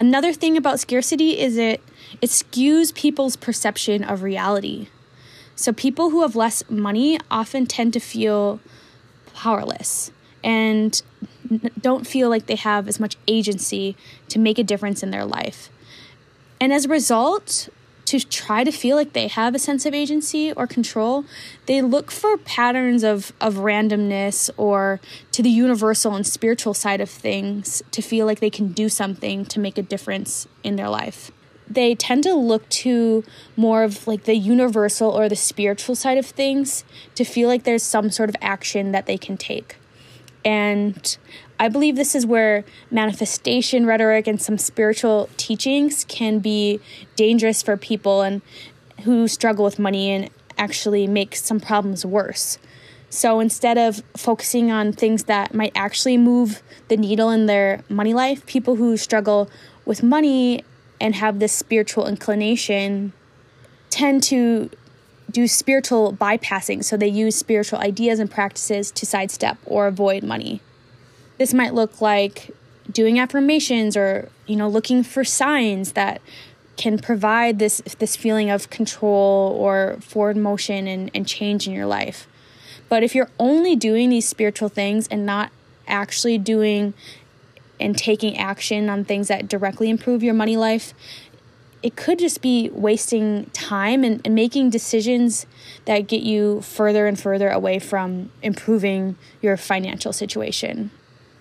Another 0.00 0.32
thing 0.32 0.56
about 0.56 0.80
scarcity 0.80 1.38
is 1.38 1.58
it 1.58 1.82
it 2.20 2.30
skews 2.30 2.92
people's 2.94 3.36
perception 3.36 4.02
of 4.02 4.22
reality. 4.22 4.88
So 5.54 5.72
people 5.72 6.10
who 6.10 6.22
have 6.22 6.34
less 6.34 6.68
money 6.70 7.20
often 7.30 7.66
tend 7.66 7.92
to 7.92 8.00
feel 8.00 8.60
powerless 9.34 10.10
and 10.42 11.00
don't 11.80 12.06
feel 12.06 12.30
like 12.30 12.46
they 12.46 12.56
have 12.56 12.88
as 12.88 12.98
much 12.98 13.16
agency 13.28 13.94
to 14.28 14.38
make 14.38 14.58
a 14.58 14.64
difference 14.64 15.02
in 15.02 15.10
their 15.10 15.26
life. 15.26 15.68
And 16.60 16.72
as 16.72 16.86
a 16.86 16.88
result, 16.88 17.68
to 18.10 18.18
try 18.18 18.64
to 18.64 18.72
feel 18.72 18.96
like 18.96 19.12
they 19.12 19.28
have 19.28 19.54
a 19.54 19.58
sense 19.58 19.86
of 19.86 19.94
agency 19.94 20.52
or 20.54 20.66
control, 20.66 21.24
they 21.66 21.80
look 21.80 22.10
for 22.10 22.36
patterns 22.36 23.04
of, 23.04 23.32
of 23.40 23.54
randomness 23.54 24.50
or 24.56 25.00
to 25.30 25.44
the 25.44 25.48
universal 25.48 26.16
and 26.16 26.26
spiritual 26.26 26.74
side 26.74 27.00
of 27.00 27.08
things 27.08 27.84
to 27.92 28.02
feel 28.02 28.26
like 28.26 28.40
they 28.40 28.50
can 28.50 28.72
do 28.72 28.88
something 28.88 29.44
to 29.44 29.60
make 29.60 29.78
a 29.78 29.82
difference 29.82 30.48
in 30.64 30.74
their 30.74 30.88
life. 30.88 31.30
They 31.68 31.94
tend 31.94 32.24
to 32.24 32.34
look 32.34 32.68
to 32.70 33.22
more 33.56 33.84
of 33.84 34.08
like 34.08 34.24
the 34.24 34.34
universal 34.34 35.08
or 35.08 35.28
the 35.28 35.36
spiritual 35.36 35.94
side 35.94 36.18
of 36.18 36.26
things 36.26 36.82
to 37.14 37.22
feel 37.22 37.46
like 37.46 37.62
there's 37.62 37.84
some 37.84 38.10
sort 38.10 38.28
of 38.28 38.34
action 38.40 38.90
that 38.90 39.06
they 39.06 39.18
can 39.18 39.36
take. 39.36 39.76
And 40.44 41.16
I 41.60 41.68
believe 41.68 41.94
this 41.94 42.14
is 42.14 42.24
where 42.24 42.64
manifestation 42.90 43.84
rhetoric 43.84 44.26
and 44.26 44.40
some 44.40 44.56
spiritual 44.56 45.28
teachings 45.36 46.04
can 46.08 46.38
be 46.38 46.80
dangerous 47.16 47.60
for 47.60 47.76
people 47.76 48.22
and 48.22 48.40
who 49.02 49.28
struggle 49.28 49.66
with 49.66 49.78
money 49.78 50.10
and 50.10 50.30
actually 50.56 51.06
make 51.06 51.36
some 51.36 51.60
problems 51.60 52.06
worse. 52.06 52.56
So 53.10 53.40
instead 53.40 53.76
of 53.76 54.02
focusing 54.16 54.72
on 54.72 54.94
things 54.94 55.24
that 55.24 55.52
might 55.52 55.72
actually 55.74 56.16
move 56.16 56.62
the 56.88 56.96
needle 56.96 57.28
in 57.28 57.44
their 57.44 57.84
money 57.90 58.14
life, 58.14 58.46
people 58.46 58.76
who 58.76 58.96
struggle 58.96 59.50
with 59.84 60.02
money 60.02 60.64
and 60.98 61.14
have 61.16 61.40
this 61.40 61.52
spiritual 61.52 62.06
inclination 62.06 63.12
tend 63.90 64.22
to 64.22 64.70
do 65.30 65.46
spiritual 65.46 66.14
bypassing. 66.14 66.82
So 66.82 66.96
they 66.96 67.08
use 67.08 67.36
spiritual 67.36 67.80
ideas 67.80 68.18
and 68.18 68.30
practices 68.30 68.90
to 68.92 69.04
sidestep 69.04 69.58
or 69.66 69.86
avoid 69.86 70.22
money. 70.22 70.62
This 71.40 71.54
might 71.54 71.72
look 71.72 72.02
like 72.02 72.54
doing 72.92 73.18
affirmations 73.18 73.96
or, 73.96 74.28
you 74.46 74.56
know, 74.56 74.68
looking 74.68 75.02
for 75.02 75.24
signs 75.24 75.92
that 75.92 76.20
can 76.76 76.98
provide 76.98 77.58
this 77.58 77.80
this 77.98 78.14
feeling 78.14 78.50
of 78.50 78.68
control 78.68 79.56
or 79.58 79.96
forward 80.02 80.36
motion 80.36 80.86
and, 80.86 81.10
and 81.14 81.26
change 81.26 81.66
in 81.66 81.72
your 81.72 81.86
life. 81.86 82.28
But 82.90 83.02
if 83.02 83.14
you're 83.14 83.30
only 83.38 83.74
doing 83.74 84.10
these 84.10 84.28
spiritual 84.28 84.68
things 84.68 85.08
and 85.08 85.24
not 85.24 85.50
actually 85.88 86.36
doing 86.36 86.92
and 87.80 87.96
taking 87.96 88.36
action 88.36 88.90
on 88.90 89.06
things 89.06 89.28
that 89.28 89.48
directly 89.48 89.88
improve 89.88 90.22
your 90.22 90.34
money 90.34 90.58
life, 90.58 90.92
it 91.82 91.96
could 91.96 92.18
just 92.18 92.42
be 92.42 92.68
wasting 92.68 93.46
time 93.54 94.04
and, 94.04 94.20
and, 94.26 94.34
making 94.34 94.68
decisions 94.68 95.46
that 95.86 96.00
get 96.06 96.22
you 96.22 96.60
further 96.60 97.06
and 97.06 97.18
further 97.18 97.48
away 97.48 97.78
from 97.78 98.30
improving 98.42 99.16
your 99.40 99.56
financial 99.56 100.12
situation. 100.12 100.90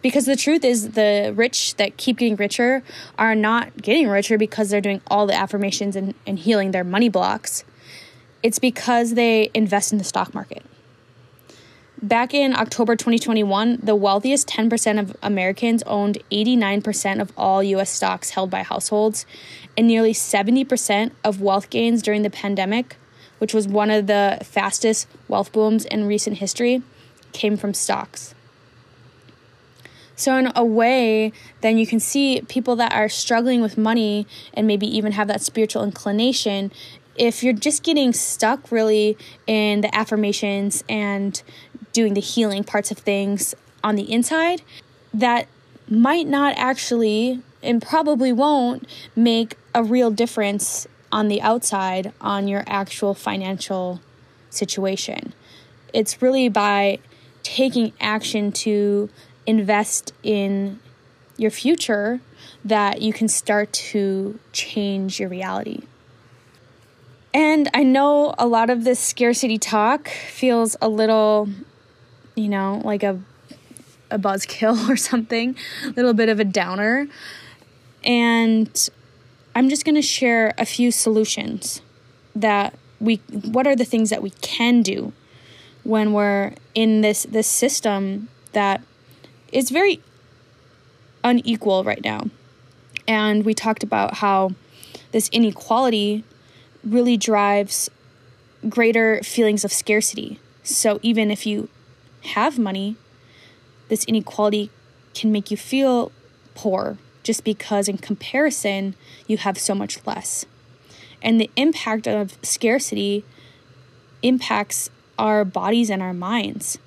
Because 0.02 0.26
the 0.26 0.36
truth 0.36 0.64
is, 0.64 0.92
the 0.92 1.34
rich 1.36 1.76
that 1.76 1.98
keep 1.98 2.20
getting 2.20 2.38
richer 2.38 2.84
are 3.18 3.36
not 3.36 3.82
getting 3.82 4.08
richer 4.08 4.38
because 4.38 4.70
they're 4.70 4.82
doing 4.82 5.02
all 5.08 5.28
the 5.28 5.34
affirmations 5.34 5.96
and, 5.96 6.14
and 6.26 6.40
healing 6.40 6.72
their 6.72 6.86
money 6.86 7.10
blocks. 7.10 7.66
It's 8.42 8.60
because 8.60 9.16
they 9.16 9.52
invest 9.54 9.92
in 9.92 9.98
the 9.98 10.06
stock 10.06 10.34
market. 10.34 10.64
Back 12.02 12.34
in 12.34 12.56
October 12.56 12.96
2021, 12.96 13.80
the 13.84 13.94
wealthiest 13.94 14.48
10% 14.48 15.02
of 15.02 15.18
Americans 15.22 15.84
owned 15.84 16.18
89% 16.32 17.20
of 17.20 17.34
all 17.36 17.62
US 17.62 17.90
stocks 17.90 18.30
held 18.30 18.50
by 18.50 18.64
households, 18.64 19.26
and 19.78 19.86
nearly 19.86 20.14
70% 20.14 21.12
of 21.26 21.42
wealth 21.42 21.70
gains 21.70 22.02
during 22.02 22.22
the 22.22 22.30
pandemic, 22.30 22.96
which 23.40 23.54
was 23.54 23.68
one 23.68 23.92
of 23.92 24.08
the 24.08 24.38
fastest 24.44 25.08
wealth 25.28 25.52
booms 25.52 25.84
in 25.84 26.08
recent 26.08 26.38
history, 26.38 26.84
came 27.34 27.58
from 27.58 27.74
stocks. 27.74 28.34
So, 30.20 30.36
in 30.36 30.52
a 30.54 30.66
way, 30.66 31.32
then 31.62 31.78
you 31.78 31.88
can 31.88 32.02
see 32.02 32.42
people 32.50 32.76
that 32.76 32.92
are 32.92 33.08
struggling 33.08 33.62
with 33.62 33.78
money 33.78 34.28
and 34.54 34.68
maybe 34.68 34.86
even 34.86 35.14
have 35.14 35.30
that 35.30 35.42
spiritual 35.42 35.82
inclination. 35.82 36.74
If 37.16 37.42
you're 37.42 37.54
just 37.54 37.84
getting 37.84 38.12
stuck 38.12 38.70
really 38.70 39.18
in 39.48 39.80
the 39.80 39.96
affirmations 39.96 40.84
and 40.90 41.42
doing 41.94 42.16
the 42.16 42.20
healing 42.20 42.66
parts 42.66 42.92
of 42.92 42.98
things 42.98 43.56
on 43.82 43.96
the 43.96 44.12
inside, 44.12 44.62
that 45.14 45.48
might 45.88 46.28
not 46.28 46.54
actually 46.58 47.42
and 47.64 47.82
probably 47.82 48.34
won't 48.34 48.90
make 49.16 49.56
a 49.74 49.86
real 49.86 50.12
difference 50.12 50.86
on 51.14 51.30
the 51.30 51.42
outside 51.42 52.12
on 52.20 52.50
your 52.50 52.66
actual 52.68 53.14
financial 53.14 54.02
situation. 54.50 55.32
It's 55.94 56.22
really 56.22 56.50
by 56.50 57.00
taking 57.42 57.94
action 58.02 58.52
to 58.52 59.10
invest 59.50 60.14
in 60.22 60.80
your 61.36 61.50
future 61.50 62.22
that 62.64 63.02
you 63.02 63.12
can 63.12 63.28
start 63.28 63.74
to 63.74 64.40
change 64.54 65.20
your 65.20 65.28
reality. 65.28 65.82
And 67.34 67.68
I 67.74 67.82
know 67.82 68.36
a 68.38 68.46
lot 68.46 68.70
of 68.70 68.84
this 68.84 69.00
scarcity 69.00 69.58
talk 69.58 70.08
feels 70.08 70.78
a 70.82 70.88
little, 70.88 71.50
you 72.36 72.48
know, 72.48 72.82
like 72.86 73.02
a 73.02 73.20
a 74.12 74.20
buzzkill 74.20 74.90
or 74.90 74.96
something, 74.96 75.56
a 75.84 75.90
little 75.90 76.14
bit 76.14 76.30
of 76.30 76.40
a 76.40 76.46
downer. 76.46 77.08
And 78.04 78.90
I'm 79.56 79.68
just 79.68 79.84
going 79.84 79.96
to 79.96 80.02
share 80.02 80.54
a 80.60 80.66
few 80.66 80.92
solutions 80.92 81.82
that 82.36 82.78
we 83.00 83.16
what 83.32 83.66
are 83.66 83.76
the 83.76 83.86
things 83.86 84.12
that 84.12 84.22
we 84.22 84.30
can 84.42 84.84
do 84.84 85.12
when 85.84 86.14
we're 86.14 86.54
in 86.76 87.02
this 87.02 87.24
this 87.24 87.48
system 87.48 88.30
that 88.52 88.82
is 89.52 89.70
very 89.70 90.02
unequal 91.24 91.84
right 91.84 92.04
now. 92.04 92.28
And 93.08 93.44
we 93.44 93.54
talked 93.54 93.84
about 93.84 94.16
how 94.16 94.52
this 95.12 95.30
inequality 95.30 96.24
really 96.84 97.18
drives 97.18 97.90
greater 98.68 99.22
feelings 99.24 99.66
of 99.66 99.72
scarcity. 99.72 100.40
So 100.64 101.00
even 101.02 101.32
if 101.32 101.46
you 101.46 101.70
have 102.34 102.60
money, 102.60 102.96
this 103.88 104.04
inequality 104.06 104.70
can 105.14 105.32
make 105.32 105.50
you 105.50 105.58
feel 105.58 106.12
poor 106.56 106.98
just 107.24 107.44
because, 107.44 107.88
in 107.88 107.98
comparison, 107.98 108.96
you 109.28 109.38
have 109.38 109.58
so 109.58 109.76
much 109.76 110.06
less. 110.06 110.46
And 111.22 111.40
the 111.40 111.50
impact 111.56 112.08
of 112.08 112.38
scarcity 112.44 113.26
impacts 114.22 114.90
our 115.18 115.44
bodies 115.44 115.90
and 115.90 116.02
our 116.02 116.14
minds. 116.14 116.78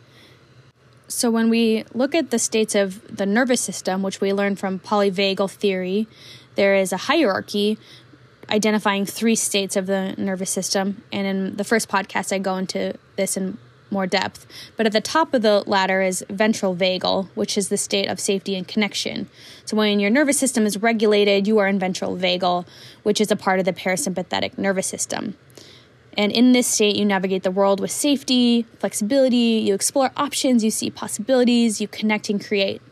So, 1.12 1.30
when 1.30 1.50
we 1.50 1.84
look 1.94 2.14
at 2.14 2.30
the 2.30 2.38
states 2.38 2.74
of 2.74 3.16
the 3.16 3.26
nervous 3.26 3.60
system, 3.60 4.02
which 4.02 4.20
we 4.20 4.32
learned 4.32 4.58
from 4.58 4.78
polyvagal 4.78 5.50
theory, 5.50 6.08
there 6.54 6.74
is 6.74 6.92
a 6.92 6.96
hierarchy 6.96 7.78
identifying 8.48 9.06
three 9.06 9.36
states 9.36 9.76
of 9.76 9.86
the 9.86 10.14
nervous 10.18 10.50
system. 10.50 11.02
And 11.12 11.26
in 11.26 11.56
the 11.56 11.64
first 11.64 11.88
podcast, 11.88 12.32
I 12.32 12.38
go 12.38 12.56
into 12.56 12.94
this 13.16 13.36
in 13.36 13.58
more 13.90 14.06
depth. 14.06 14.46
But 14.76 14.86
at 14.86 14.92
the 14.92 15.00
top 15.00 15.34
of 15.34 15.42
the 15.42 15.62
ladder 15.66 16.00
is 16.00 16.24
ventral 16.30 16.74
vagal, 16.74 17.28
which 17.34 17.56
is 17.56 17.68
the 17.68 17.76
state 17.76 18.08
of 18.08 18.18
safety 18.18 18.56
and 18.56 18.66
connection. 18.66 19.28
So 19.64 19.76
when 19.76 20.00
your 20.00 20.10
nervous 20.10 20.38
system 20.38 20.64
is 20.66 20.78
regulated, 20.78 21.46
you 21.46 21.58
are 21.58 21.68
in 21.68 21.78
ventral 21.78 22.16
vagal, 22.16 22.66
which 23.02 23.20
is 23.20 23.30
a 23.30 23.36
part 23.36 23.58
of 23.58 23.64
the 23.64 23.72
parasympathetic 23.72 24.56
nervous 24.56 24.86
system. 24.86 25.36
And 26.16 26.30
in 26.30 26.52
this 26.52 26.66
state, 26.66 26.96
you 26.96 27.04
navigate 27.04 27.42
the 27.42 27.50
world 27.50 27.80
with 27.80 27.90
safety, 27.90 28.66
flexibility, 28.78 29.62
you 29.64 29.74
explore 29.74 30.10
options, 30.16 30.62
you 30.62 30.70
see 30.70 30.90
possibilities, 30.90 31.80
you 31.80 31.88
connect 31.88 32.28
and 32.28 32.44
create. 32.44 32.82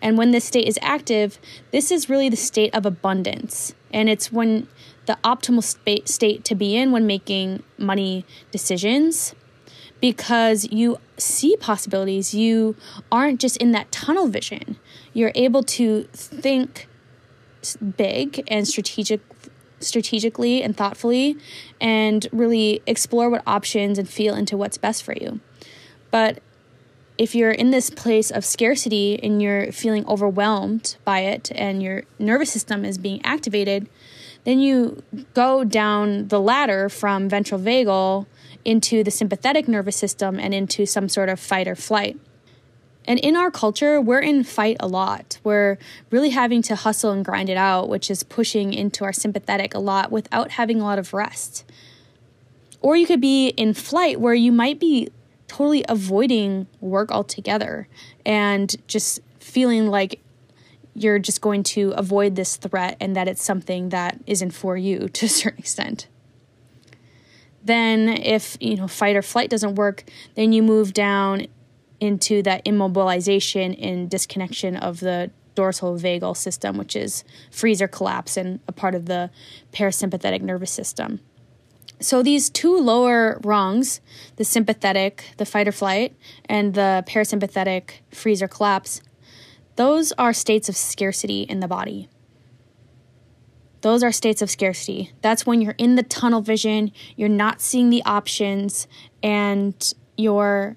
And 0.00 0.16
when 0.16 0.30
this 0.30 0.44
state 0.44 0.68
is 0.68 0.78
active, 0.80 1.38
this 1.72 1.90
is 1.90 2.08
really 2.08 2.28
the 2.28 2.36
state 2.36 2.74
of 2.74 2.86
abundance. 2.86 3.74
And 3.92 4.08
it's 4.08 4.30
when 4.30 4.68
the 5.06 5.18
optimal 5.24 5.64
state 6.06 6.44
to 6.44 6.54
be 6.54 6.76
in 6.76 6.92
when 6.92 7.06
making 7.06 7.62
money 7.78 8.24
decisions 8.52 9.34
because 10.00 10.70
you 10.70 10.98
see 11.16 11.56
possibilities. 11.56 12.34
You 12.34 12.76
aren't 13.10 13.40
just 13.40 13.56
in 13.56 13.72
that 13.72 13.90
tunnel 13.90 14.28
vision. 14.28 14.76
You're 15.12 15.32
able 15.34 15.62
to 15.64 16.04
think 16.12 16.86
big 17.96 18.44
and 18.48 18.68
strategic 18.68 19.20
strategically 19.80 20.62
and 20.62 20.76
thoughtfully 20.76 21.36
and 21.80 22.26
really 22.32 22.82
explore 22.86 23.30
what 23.30 23.42
options 23.46 23.98
and 23.98 24.08
feel 24.08 24.34
into 24.34 24.56
what's 24.56 24.78
best 24.78 25.02
for 25.02 25.14
you. 25.14 25.40
But 26.10 26.42
if 27.18 27.34
you're 27.34 27.50
in 27.50 27.70
this 27.70 27.90
place 27.90 28.30
of 28.30 28.44
scarcity 28.44 29.18
and 29.22 29.42
you're 29.42 29.72
feeling 29.72 30.06
overwhelmed 30.06 30.96
by 31.04 31.20
it 31.20 31.50
and 31.54 31.82
your 31.82 32.04
nervous 32.18 32.52
system 32.52 32.84
is 32.84 32.96
being 32.96 33.20
activated, 33.24 33.88
then 34.44 34.60
you 34.60 35.02
go 35.34 35.64
down 35.64 36.28
the 36.28 36.40
ladder 36.40 36.88
from 36.88 37.28
ventral 37.28 37.60
vagal 37.60 38.26
into 38.64 39.02
the 39.02 39.10
sympathetic 39.10 39.66
nervous 39.66 39.96
system 39.96 40.38
and 40.38 40.54
into 40.54 40.86
some 40.86 41.08
sort 41.08 41.28
of 41.28 41.40
fight 41.40 41.66
or 41.66 41.74
flight. 41.74 42.18
And 43.08 43.18
in 43.20 43.36
our 43.36 43.50
culture, 43.50 44.02
we're 44.02 44.20
in 44.20 44.44
fight 44.44 44.76
a 44.80 44.86
lot. 44.86 45.38
We're 45.42 45.78
really 46.10 46.28
having 46.28 46.60
to 46.62 46.76
hustle 46.76 47.10
and 47.10 47.24
grind 47.24 47.48
it 47.48 47.56
out, 47.56 47.88
which 47.88 48.10
is 48.10 48.22
pushing 48.22 48.74
into 48.74 49.02
our 49.02 49.14
sympathetic 49.14 49.72
a 49.72 49.78
lot 49.78 50.12
without 50.12 50.50
having 50.52 50.78
a 50.78 50.84
lot 50.84 50.98
of 50.98 51.14
rest. 51.14 51.64
Or 52.82 52.96
you 52.96 53.06
could 53.06 53.22
be 53.22 53.48
in 53.48 53.72
flight 53.72 54.20
where 54.20 54.34
you 54.34 54.52
might 54.52 54.78
be 54.78 55.08
totally 55.48 55.86
avoiding 55.88 56.66
work 56.82 57.10
altogether 57.10 57.88
and 58.26 58.76
just 58.86 59.20
feeling 59.40 59.86
like 59.86 60.20
you're 60.94 61.18
just 61.18 61.40
going 61.40 61.62
to 61.62 61.92
avoid 61.92 62.36
this 62.36 62.56
threat 62.56 62.98
and 63.00 63.16
that 63.16 63.26
it's 63.26 63.42
something 63.42 63.88
that 63.88 64.20
isn't 64.26 64.50
for 64.50 64.76
you 64.76 65.08
to 65.14 65.24
a 65.24 65.30
certain 65.30 65.60
extent. 65.60 66.08
Then 67.64 68.10
if, 68.10 68.58
you 68.60 68.76
know, 68.76 68.86
fight 68.86 69.16
or 69.16 69.22
flight 69.22 69.48
doesn't 69.48 69.76
work, 69.76 70.04
then 70.34 70.52
you 70.52 70.62
move 70.62 70.92
down 70.92 71.46
into 72.00 72.42
that 72.42 72.64
immobilization 72.64 73.76
and 73.82 74.08
disconnection 74.10 74.76
of 74.76 75.00
the 75.00 75.30
dorsal 75.54 75.96
vagal 75.96 76.36
system, 76.36 76.76
which 76.76 76.94
is 76.94 77.24
freeze 77.50 77.82
or 77.82 77.88
collapse 77.88 78.36
and 78.36 78.60
a 78.68 78.72
part 78.72 78.94
of 78.94 79.06
the 79.06 79.30
parasympathetic 79.72 80.40
nervous 80.40 80.70
system. 80.70 81.20
So 82.00 82.22
these 82.22 82.48
two 82.48 82.78
lower 82.78 83.40
rungs, 83.42 84.00
the 84.36 84.44
sympathetic, 84.44 85.24
the 85.36 85.44
fight 85.44 85.66
or 85.66 85.72
flight, 85.72 86.14
and 86.44 86.74
the 86.74 87.02
parasympathetic 87.08 87.90
freeze 88.12 88.40
or 88.40 88.46
collapse, 88.46 89.00
those 89.74 90.12
are 90.12 90.32
states 90.32 90.68
of 90.68 90.76
scarcity 90.76 91.42
in 91.42 91.58
the 91.58 91.66
body. 91.66 92.08
Those 93.80 94.02
are 94.02 94.12
states 94.12 94.42
of 94.42 94.50
scarcity. 94.50 95.12
That's 95.22 95.46
when 95.46 95.60
you're 95.60 95.74
in 95.78 95.96
the 95.96 96.02
tunnel 96.02 96.40
vision, 96.40 96.92
you're 97.16 97.28
not 97.28 97.60
seeing 97.60 97.90
the 97.90 98.04
options, 98.04 98.86
and 99.22 99.94
you're 100.16 100.76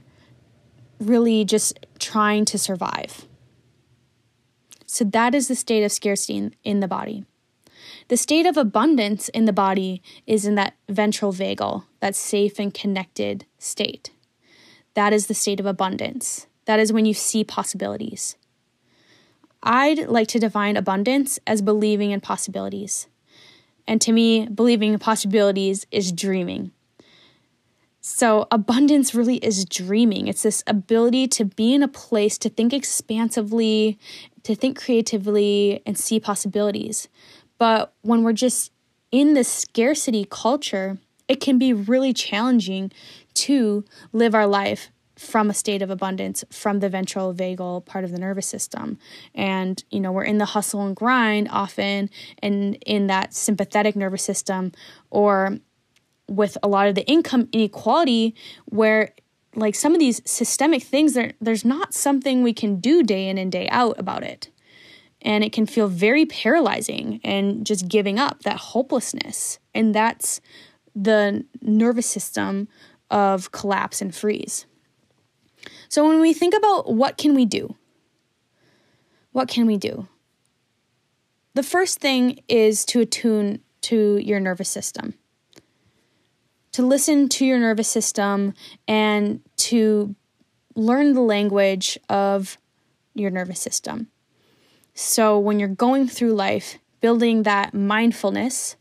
really 1.01 1.43
just 1.43 1.85
trying 1.99 2.45
to 2.45 2.57
survive. 2.57 3.25
So 4.85 5.05
that 5.05 5.33
is 5.33 5.47
the 5.47 5.55
state 5.55 5.83
of 5.83 5.91
scarcity 5.91 6.37
in, 6.37 6.55
in 6.63 6.79
the 6.79 6.87
body. 6.87 7.25
The 8.09 8.17
state 8.17 8.45
of 8.45 8.57
abundance 8.57 9.29
in 9.29 9.45
the 9.45 9.53
body 9.53 10.01
is 10.27 10.45
in 10.45 10.55
that 10.55 10.75
ventral 10.89 11.31
vagal, 11.31 11.85
that 12.01 12.15
safe 12.15 12.59
and 12.59 12.73
connected 12.73 13.45
state. 13.57 14.11
That 14.93 15.13
is 15.13 15.27
the 15.27 15.33
state 15.33 15.59
of 15.59 15.65
abundance. 15.65 16.47
That 16.65 16.79
is 16.79 16.91
when 16.91 17.05
you 17.05 17.13
see 17.13 17.43
possibilities. 17.43 18.35
I'd 19.63 20.07
like 20.07 20.27
to 20.29 20.39
define 20.39 20.75
abundance 20.75 21.39
as 21.47 21.61
believing 21.61 22.11
in 22.11 22.19
possibilities. 22.19 23.07
And 23.87 24.01
to 24.01 24.11
me, 24.11 24.47
believing 24.47 24.93
in 24.93 24.99
possibilities 24.99 25.85
is 25.91 26.11
dreaming. 26.11 26.71
So, 28.03 28.47
abundance 28.49 29.13
really 29.13 29.37
is 29.37 29.63
dreaming. 29.63 30.27
It's 30.27 30.41
this 30.41 30.63
ability 30.65 31.27
to 31.29 31.45
be 31.45 31.75
in 31.75 31.83
a 31.83 31.87
place 31.87 32.39
to 32.39 32.49
think 32.49 32.73
expansively, 32.73 33.99
to 34.41 34.55
think 34.55 34.81
creatively, 34.81 35.83
and 35.85 35.97
see 35.97 36.19
possibilities. 36.19 37.07
But 37.59 37.93
when 38.01 38.23
we're 38.23 38.33
just 38.33 38.71
in 39.11 39.35
this 39.35 39.47
scarcity 39.47 40.25
culture, 40.27 40.97
it 41.27 41.39
can 41.41 41.59
be 41.59 41.73
really 41.73 42.11
challenging 42.11 42.91
to 43.35 43.85
live 44.13 44.33
our 44.33 44.47
life 44.47 44.89
from 45.15 45.51
a 45.51 45.53
state 45.53 45.83
of 45.83 45.91
abundance 45.91 46.43
from 46.49 46.79
the 46.79 46.89
ventral 46.89 47.35
vagal 47.35 47.85
part 47.85 48.03
of 48.03 48.11
the 48.11 48.17
nervous 48.17 48.47
system. 48.47 48.97
And, 49.35 49.83
you 49.91 49.99
know, 49.99 50.11
we're 50.11 50.23
in 50.23 50.39
the 50.39 50.45
hustle 50.45 50.83
and 50.83 50.95
grind 50.95 51.49
often 51.51 52.09
and 52.39 52.75
in 52.83 53.05
that 53.07 53.35
sympathetic 53.35 53.95
nervous 53.95 54.23
system 54.23 54.71
or 55.11 55.59
with 56.31 56.57
a 56.63 56.67
lot 56.67 56.87
of 56.87 56.95
the 56.95 57.05
income 57.07 57.47
inequality 57.51 58.35
where 58.65 59.13
like 59.55 59.75
some 59.75 59.93
of 59.93 59.99
these 59.99 60.21
systemic 60.25 60.81
things 60.81 61.13
there 61.13 61.33
there's 61.41 61.65
not 61.65 61.93
something 61.93 62.41
we 62.41 62.53
can 62.53 62.79
do 62.79 63.03
day 63.03 63.27
in 63.27 63.37
and 63.37 63.51
day 63.51 63.67
out 63.69 63.99
about 63.99 64.23
it. 64.23 64.49
And 65.23 65.43
it 65.43 65.53
can 65.53 65.67
feel 65.67 65.87
very 65.87 66.25
paralyzing 66.25 67.19
and 67.23 67.63
just 67.65 67.87
giving 67.87 68.17
up 68.17 68.41
that 68.41 68.57
hopelessness. 68.57 69.59
And 69.75 69.93
that's 69.93 70.41
the 70.95 71.45
nervous 71.61 72.07
system 72.07 72.67
of 73.11 73.51
collapse 73.51 74.01
and 74.01 74.15
freeze. 74.15 74.65
So 75.89 76.07
when 76.07 76.21
we 76.21 76.33
think 76.33 76.55
about 76.55 76.91
what 76.91 77.17
can 77.17 77.35
we 77.35 77.45
do 77.45 77.75
what 79.31 79.47
can 79.47 79.65
we 79.65 79.77
do? 79.77 80.07
The 81.53 81.63
first 81.63 81.99
thing 81.99 82.39
is 82.47 82.85
to 82.85 83.01
attune 83.01 83.61
to 83.81 84.17
your 84.17 84.39
nervous 84.39 84.69
system 84.69 85.15
to 86.71 86.85
listen 86.85 87.27
to 87.29 87.45
your 87.45 87.59
nervous 87.59 87.89
system 87.89 88.53
and 88.87 89.41
to 89.57 90.15
learn 90.75 91.13
the 91.13 91.21
language 91.21 91.99
of 92.09 92.57
your 93.13 93.29
nervous 93.29 93.59
system. 93.59 94.07
So, 94.93 95.37
when 95.37 95.59
you're 95.59 95.69
going 95.69 96.07
through 96.07 96.33
life, 96.33 96.77
building 96.99 97.43
that 97.43 97.73
mindfulness 97.73 98.75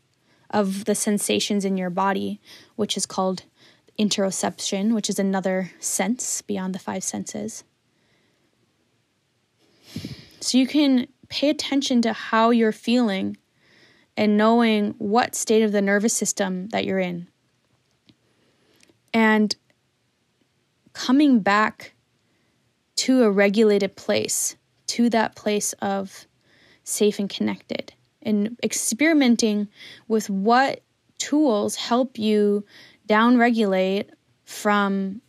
of 0.49 0.85
the 0.85 0.95
sensations 0.95 1.65
in 1.65 1.77
your 1.77 1.89
body, 1.89 2.39
which 2.75 2.97
is 2.97 3.05
called 3.05 3.43
interoception, 3.97 4.93
which 4.93 5.09
is 5.09 5.19
another 5.19 5.71
sense 5.79 6.41
beyond 6.41 6.75
the 6.75 6.79
five 6.79 7.03
senses. 7.03 7.63
So, 10.39 10.57
you 10.57 10.67
can 10.67 11.07
pay 11.29 11.49
attention 11.49 12.01
to 12.03 12.13
how 12.13 12.49
you're 12.49 12.71
feeling 12.71 13.37
and 14.17 14.37
knowing 14.37 14.95
what 14.97 15.35
state 15.35 15.63
of 15.63 15.71
the 15.71 15.81
nervous 15.81 16.13
system 16.13 16.67
that 16.69 16.85
you're 16.85 16.99
in 16.99 17.30
and 19.13 19.55
coming 20.93 21.39
back 21.39 21.93
to 22.97 23.23
a 23.23 23.31
regulated 23.31 23.95
place, 23.95 24.55
to 24.87 25.09
that 25.09 25.35
place 25.35 25.73
of 25.81 26.25
safe 26.83 27.19
and 27.19 27.29
connected, 27.29 27.93
and 28.21 28.57
experimenting 28.63 29.67
with 30.07 30.29
what 30.29 30.81
tools 31.17 31.75
help 31.75 32.17
you 32.17 32.65
downregulate 33.07 34.09
from 34.43 35.21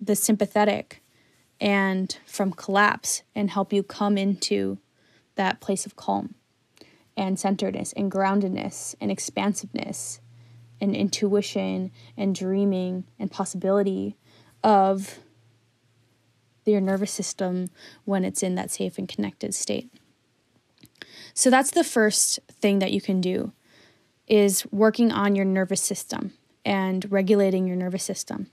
the 0.00 0.16
sympathetic 0.16 1.02
and 1.60 2.18
from 2.26 2.52
collapse 2.52 3.22
and 3.34 3.50
help 3.50 3.72
you 3.72 3.82
come 3.82 4.18
into 4.18 4.78
that 5.36 5.60
place 5.60 5.86
of 5.86 5.96
calm 5.96 6.34
and 7.16 7.38
centeredness 7.38 7.92
and 7.92 8.10
groundedness 8.10 8.94
and 9.00 9.10
expansiveness 9.10 10.20
and 10.82 10.96
intuition 10.96 11.92
and 12.16 12.34
dreaming 12.34 13.04
and 13.18 13.30
possibility 13.30 14.16
of 14.64 15.20
your 16.66 16.80
nervous 16.80 17.12
system 17.12 17.70
when 18.04 18.24
it's 18.24 18.42
in 18.42 18.56
that 18.56 18.70
safe 18.70 18.98
and 18.98 19.08
connected 19.08 19.54
state. 19.54 19.90
So 21.34 21.50
that's 21.50 21.70
the 21.70 21.84
first 21.84 22.40
thing 22.50 22.80
that 22.80 22.92
you 22.92 23.00
can 23.00 23.20
do 23.20 23.52
is 24.26 24.66
working 24.72 25.12
on 25.12 25.36
your 25.36 25.44
nervous 25.44 25.80
system 25.80 26.32
and 26.64 27.10
regulating 27.10 27.66
your 27.66 27.76
nervous 27.76 28.02
system. 28.02 28.48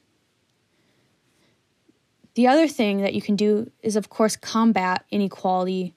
The 2.36 2.48
other 2.48 2.68
thing 2.68 3.02
that 3.02 3.16
you 3.16 3.22
can 3.22 3.36
do 3.36 3.72
is 3.82 3.96
of 3.96 4.10
course 4.10 4.36
combat 4.36 5.04
inequality 5.10 5.96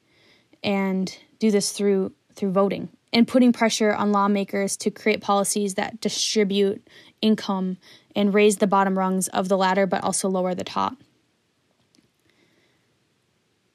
and 0.64 1.16
do 1.38 1.50
this 1.50 1.72
through 1.72 2.12
through 2.34 2.52
voting 2.52 2.88
and 3.12 3.28
putting 3.28 3.52
pressure 3.52 3.92
on 3.92 4.12
lawmakers 4.12 4.76
to 4.78 4.90
create 4.90 5.20
policies 5.20 5.74
that 5.74 6.00
distribute 6.00 6.86
income 7.20 7.76
and 8.16 8.34
raise 8.34 8.56
the 8.56 8.66
bottom 8.66 8.98
rungs 8.98 9.28
of 9.28 9.48
the 9.48 9.56
ladder, 9.56 9.86
but 9.86 10.02
also 10.02 10.28
lower 10.28 10.54
the 10.54 10.64
top. 10.64 10.96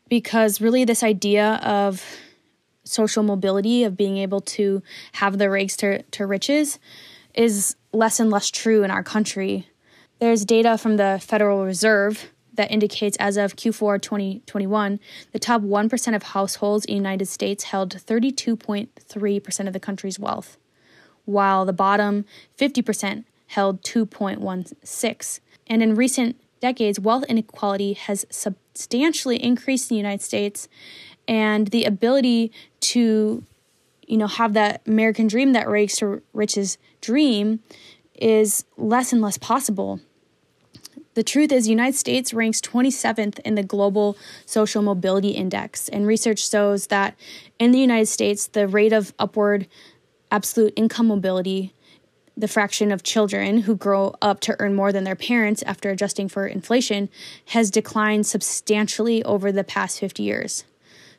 Because 0.09 0.61
really, 0.61 0.85
this 0.85 1.03
idea 1.03 1.55
of 1.63 2.03
social 2.83 3.23
mobility, 3.23 3.83
of 3.83 3.97
being 3.97 4.17
able 4.17 4.39
to 4.39 4.81
have 5.13 5.37
the 5.37 5.49
rags 5.49 5.75
to, 5.77 6.01
to 6.03 6.25
riches, 6.25 6.79
is 7.33 7.75
less 7.91 8.19
and 8.19 8.29
less 8.29 8.49
true 8.49 8.83
in 8.83 8.91
our 8.91 9.03
country. 9.03 9.67
There's 10.19 10.45
data 10.45 10.77
from 10.77 10.97
the 10.97 11.19
Federal 11.21 11.65
Reserve 11.65 12.31
that 12.57 12.71
indicates 12.71 13.15
as 13.17 13.37
of 13.37 13.55
Q4 13.55 14.01
2021, 14.01 14.99
the 15.31 15.39
top 15.39 15.61
1% 15.61 16.15
of 16.15 16.23
households 16.23 16.85
in 16.85 16.93
the 16.93 16.97
United 16.97 17.27
States 17.27 17.65
held 17.65 17.95
32.3% 17.95 19.67
of 19.67 19.73
the 19.73 19.79
country's 19.79 20.19
wealth, 20.19 20.57
while 21.25 21.65
the 21.65 21.73
bottom 21.73 22.25
50% 22.57 23.23
held 23.47 23.81
2.16. 23.83 25.39
And 25.67 25.83
in 25.83 25.95
recent 25.95 26.39
decades, 26.59 26.99
wealth 26.99 27.23
inequality 27.29 27.93
has 27.93 28.25
substantially 28.29 29.41
increased 29.41 29.89
in 29.89 29.95
the 29.95 29.99
United 29.99 30.23
States, 30.23 30.67
and 31.27 31.67
the 31.67 31.85
ability 31.85 32.51
to 32.79 33.43
you 34.07 34.17
know 34.17 34.27
have 34.27 34.53
that 34.53 34.81
American 34.87 35.27
dream 35.27 35.53
that 35.53 35.67
rags 35.67 35.97
to 35.97 36.21
riches 36.33 36.77
dream 37.01 37.59
is 38.15 38.65
less 38.77 39.11
and 39.11 39.21
less 39.21 39.37
possible 39.37 39.99
the 41.17 41.23
truth 41.23 41.51
is, 41.51 41.67
United 41.67 41.97
States 41.97 42.31
ranks 42.31 42.61
27th 42.61 43.39
in 43.39 43.55
the 43.55 43.63
Global 43.63 44.15
Social 44.45 44.83
Mobility 44.83 45.31
Index, 45.31 45.89
and 45.89 46.05
research 46.05 46.47
shows 46.47 46.87
that 46.87 47.15
in 47.57 47.71
the 47.71 47.79
United 47.79 48.05
States, 48.05 48.45
the 48.45 48.67
rate 48.67 48.93
of 48.93 49.15
upward 49.17 49.65
absolute 50.29 50.73
income 50.75 51.07
mobility, 51.07 51.73
the 52.37 52.47
fraction 52.47 52.91
of 52.91 53.01
children 53.01 53.61
who 53.61 53.75
grow 53.75 54.13
up 54.21 54.41
to 54.41 54.55
earn 54.59 54.75
more 54.75 54.91
than 54.91 55.05
their 55.05 55.15
parents 55.15 55.63
after 55.63 55.89
adjusting 55.89 56.29
for 56.29 56.45
inflation, 56.45 57.09
has 57.47 57.71
declined 57.71 58.27
substantially 58.27 59.23
over 59.23 59.51
the 59.51 59.63
past 59.63 59.99
50 59.99 60.21
years. 60.21 60.65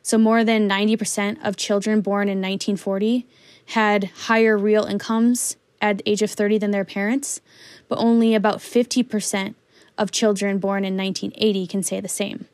So, 0.01 0.17
more 0.17 0.45
than 0.45 0.69
90% 0.69 1.45
of 1.45 1.57
children 1.57 1.99
born 1.99 2.29
in 2.29 2.37
1940 2.37 3.27
had 3.65 4.05
higher 4.05 4.57
real 4.57 4.85
incomes 4.85 5.57
at 5.81 5.97
the 5.97 6.09
age 6.09 6.21
of 6.21 6.31
30 6.31 6.57
than 6.59 6.71
their 6.71 6.85
parents, 6.85 7.41
but 7.89 7.99
only 7.99 8.33
about 8.33 8.59
50% 8.59 9.55
of 9.99 10.11
children 10.11 10.57
born 10.57 10.85
in 10.85 10.97
1980 10.97 11.67
can 11.67 11.83
say 11.83 11.99
the 11.99 12.07
same. 12.07 12.45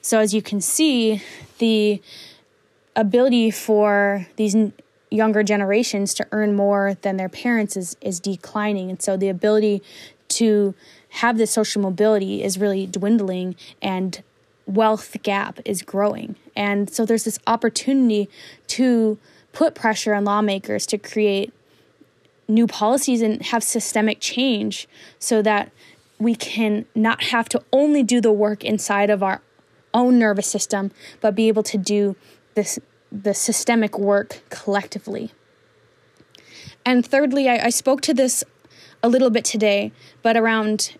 So, 0.00 0.20
as 0.20 0.32
you 0.32 0.40
can 0.40 0.60
see, 0.60 1.22
the 1.58 2.00
ability 2.96 3.50
for 3.50 4.26
these 4.36 4.56
younger 5.10 5.42
generations 5.42 6.14
to 6.14 6.26
earn 6.32 6.54
more 6.54 6.96
than 7.02 7.16
their 7.16 7.28
parents 7.28 7.76
is, 7.76 7.96
is 8.00 8.20
declining. 8.20 8.90
And 8.90 9.02
so, 9.02 9.16
the 9.16 9.28
ability 9.28 9.82
to 10.28 10.74
have 11.10 11.36
this 11.36 11.50
social 11.50 11.82
mobility 11.82 12.42
is 12.42 12.58
really 12.58 12.86
dwindling 12.86 13.56
and 13.82 14.22
wealth 14.66 15.16
gap 15.22 15.58
is 15.64 15.82
growing. 15.82 16.36
And 16.54 16.88
so, 16.88 17.04
there's 17.04 17.24
this 17.24 17.40
opportunity 17.46 18.30
to 18.68 19.18
put 19.52 19.74
pressure 19.74 20.14
on 20.14 20.24
lawmakers 20.24 20.86
to 20.86 20.98
create 20.98 21.52
new 22.46 22.66
policies 22.66 23.20
and 23.20 23.42
have 23.42 23.62
systemic 23.62 24.20
change 24.20 24.88
so 25.18 25.42
that 25.42 25.70
we 26.18 26.34
can 26.34 26.86
not 26.94 27.24
have 27.24 27.48
to 27.50 27.62
only 27.72 28.02
do 28.02 28.20
the 28.20 28.32
work 28.32 28.64
inside 28.64 29.10
of 29.10 29.22
our 29.22 29.40
own 29.94 30.18
nervous 30.18 30.46
system, 30.46 30.90
but 31.20 31.34
be 31.34 31.48
able 31.48 31.62
to 31.62 31.78
do 31.78 32.16
this 32.54 32.78
the 33.10 33.32
systemic 33.32 33.98
work 33.98 34.42
collectively. 34.50 35.32
And 36.84 37.06
thirdly, 37.06 37.48
I, 37.48 37.66
I 37.66 37.70
spoke 37.70 38.02
to 38.02 38.14
this 38.14 38.44
a 39.02 39.08
little 39.08 39.30
bit 39.30 39.44
today, 39.44 39.92
but 40.22 40.36
around 40.36 40.96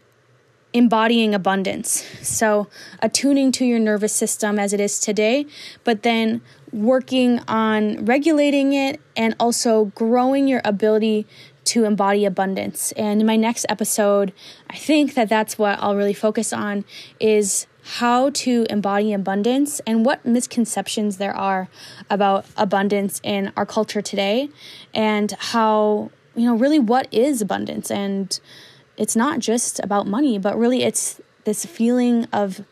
embodying 0.72 1.34
abundance. 1.34 2.04
So, 2.22 2.68
attuning 3.00 3.52
to 3.52 3.64
your 3.64 3.78
nervous 3.78 4.12
system 4.12 4.58
as 4.58 4.72
it 4.72 4.80
is 4.80 4.98
today, 5.00 5.46
but 5.84 6.02
then 6.02 6.40
working 6.72 7.40
on 7.48 8.04
regulating 8.04 8.74
it 8.74 9.00
and 9.16 9.34
also 9.40 9.86
growing 9.86 10.46
your 10.46 10.60
ability 10.64 11.26
to 11.68 11.84
embody 11.84 12.24
abundance. 12.24 12.92
And 12.92 13.20
in 13.20 13.26
my 13.26 13.36
next 13.36 13.66
episode, 13.68 14.32
I 14.70 14.76
think 14.76 15.14
that 15.14 15.28
that's 15.28 15.58
what 15.58 15.78
I'll 15.80 15.96
really 15.96 16.14
focus 16.14 16.52
on 16.52 16.84
is 17.20 17.66
how 17.82 18.30
to 18.30 18.66
embody 18.68 19.12
abundance 19.12 19.80
and 19.86 20.04
what 20.04 20.24
misconceptions 20.24 21.16
there 21.16 21.34
are 21.34 21.68
about 22.10 22.44
abundance 22.56 23.20
in 23.22 23.52
our 23.56 23.64
culture 23.64 24.02
today 24.02 24.50
and 24.92 25.32
how 25.38 26.10
you 26.34 26.44
know 26.44 26.54
really 26.54 26.78
what 26.78 27.08
is 27.10 27.40
abundance 27.40 27.90
and 27.90 28.40
it's 28.98 29.16
not 29.16 29.38
just 29.38 29.80
about 29.80 30.06
money 30.06 30.38
but 30.38 30.58
really 30.58 30.82
it's 30.82 31.18
this 31.44 31.64
feeling 31.64 32.26
of 32.30 32.62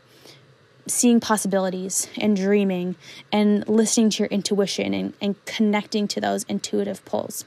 seeing 0.87 1.19
possibilities 1.19 2.09
and 2.19 2.37
dreaming 2.37 2.95
and 3.33 3.67
listening 3.67 4.11
to 4.11 4.23
your 4.23 4.29
intuition 4.29 4.93
and, 4.93 5.15
and 5.23 5.43
connecting 5.47 6.07
to 6.07 6.21
those 6.21 6.45
intuitive 6.45 7.03
pulls 7.07 7.47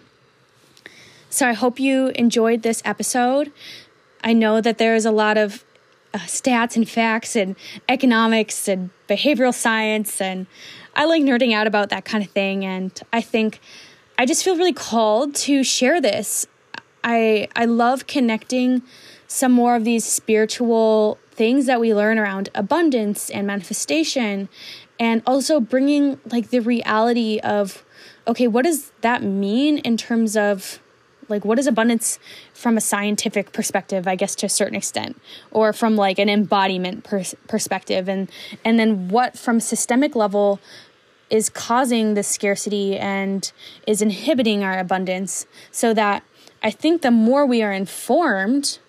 so 1.29 1.47
i 1.47 1.53
hope 1.53 1.79
you 1.79 2.07
enjoyed 2.09 2.61
this 2.61 2.81
episode 2.85 3.51
i 4.23 4.33
know 4.33 4.59
that 4.61 4.77
there 4.77 4.95
is 4.95 5.05
a 5.05 5.11
lot 5.11 5.37
of 5.37 5.63
uh, 6.13 6.17
stats 6.19 6.75
and 6.75 6.89
facts 6.89 7.35
and 7.35 7.55
economics 7.87 8.67
and 8.67 8.89
behavioral 9.07 9.53
science 9.53 10.19
and 10.19 10.47
I 10.95 11.05
like 11.05 11.23
nerding 11.23 11.53
out 11.53 11.67
about 11.67 11.89
that 11.89 12.05
kind 12.05 12.23
of 12.23 12.29
thing 12.31 12.65
and 12.65 12.99
I 13.13 13.21
think 13.21 13.59
I 14.17 14.25
just 14.25 14.43
feel 14.43 14.57
really 14.57 14.73
called 14.73 15.35
to 15.35 15.63
share 15.63 16.01
this. 16.01 16.45
I 17.03 17.47
I 17.55 17.65
love 17.65 18.07
connecting 18.07 18.81
some 19.27 19.51
more 19.51 19.75
of 19.75 19.83
these 19.83 20.03
spiritual 20.03 21.17
things 21.31 21.67
that 21.67 21.79
we 21.79 21.93
learn 21.93 22.19
around 22.19 22.49
abundance 22.53 23.29
and 23.29 23.47
manifestation 23.47 24.49
and 24.99 25.21
also 25.25 25.59
bringing 25.59 26.19
like 26.31 26.49
the 26.49 26.59
reality 26.59 27.39
of 27.39 27.85
okay, 28.27 28.47
what 28.47 28.65
does 28.65 28.91
that 29.01 29.23
mean 29.23 29.77
in 29.79 29.95
terms 29.95 30.35
of 30.35 30.79
like 31.29 31.45
what 31.45 31.59
is 31.59 31.67
abundance 31.67 32.19
from 32.53 32.77
a 32.77 32.81
scientific 32.81 33.51
perspective 33.51 34.07
i 34.07 34.15
guess 34.15 34.35
to 34.35 34.45
a 34.45 34.49
certain 34.49 34.75
extent? 34.75 35.19
Or 35.51 35.73
from 35.73 35.95
like 35.95 36.19
an 36.19 36.29
embodiment 36.29 37.03
pers- 37.03 37.35
perspective? 37.47 38.09
And 38.09 38.29
and 38.65 38.79
then 38.79 39.09
what 39.09 39.37
from 39.37 39.59
systemic 39.59 40.15
level 40.15 40.59
is 41.29 41.49
causing 41.49 42.15
this 42.15 42.27
scarcity 42.27 42.97
and 42.97 43.51
is 43.85 44.01
inhibiting 44.01 44.63
our 44.63 44.79
abundance 44.79 45.45
so 45.71 45.93
that 45.93 46.23
i 46.63 46.71
think 46.71 47.01
the 47.01 47.11
more 47.11 47.45
we 47.45 47.61
are 47.61 47.71
informed 47.71 48.79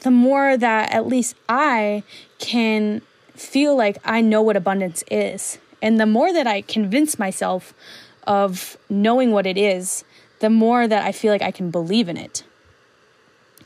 the 0.00 0.10
more 0.10 0.56
that 0.56 0.90
at 0.92 1.06
least 1.06 1.34
i 1.48 2.02
can 2.38 3.00
feel 3.34 3.74
like 3.76 3.98
i 4.04 4.20
know 4.20 4.42
what 4.42 4.56
abundance 4.56 5.02
is. 5.10 5.58
And 5.82 5.98
the 5.98 6.06
more 6.06 6.32
that 6.32 6.46
i 6.46 6.60
convince 6.62 7.18
myself 7.18 7.74
of 8.26 8.76
knowing 8.88 9.30
what 9.32 9.46
it 9.46 9.56
is 9.56 10.04
the 10.40 10.50
more 10.50 10.86
that 10.86 11.04
I 11.04 11.12
feel 11.12 11.32
like 11.32 11.42
I 11.42 11.50
can 11.50 11.70
believe 11.70 12.08
in 12.08 12.16
it. 12.16 12.42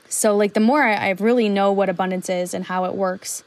So, 0.08 0.36
like, 0.36 0.54
the 0.54 0.60
more 0.60 0.82
I, 0.82 0.94
I 0.94 1.10
really 1.12 1.48
know 1.48 1.72
what 1.72 1.88
abundance 1.88 2.28
is 2.28 2.54
and 2.54 2.64
how 2.64 2.84
it 2.84 2.94
works 2.94 3.42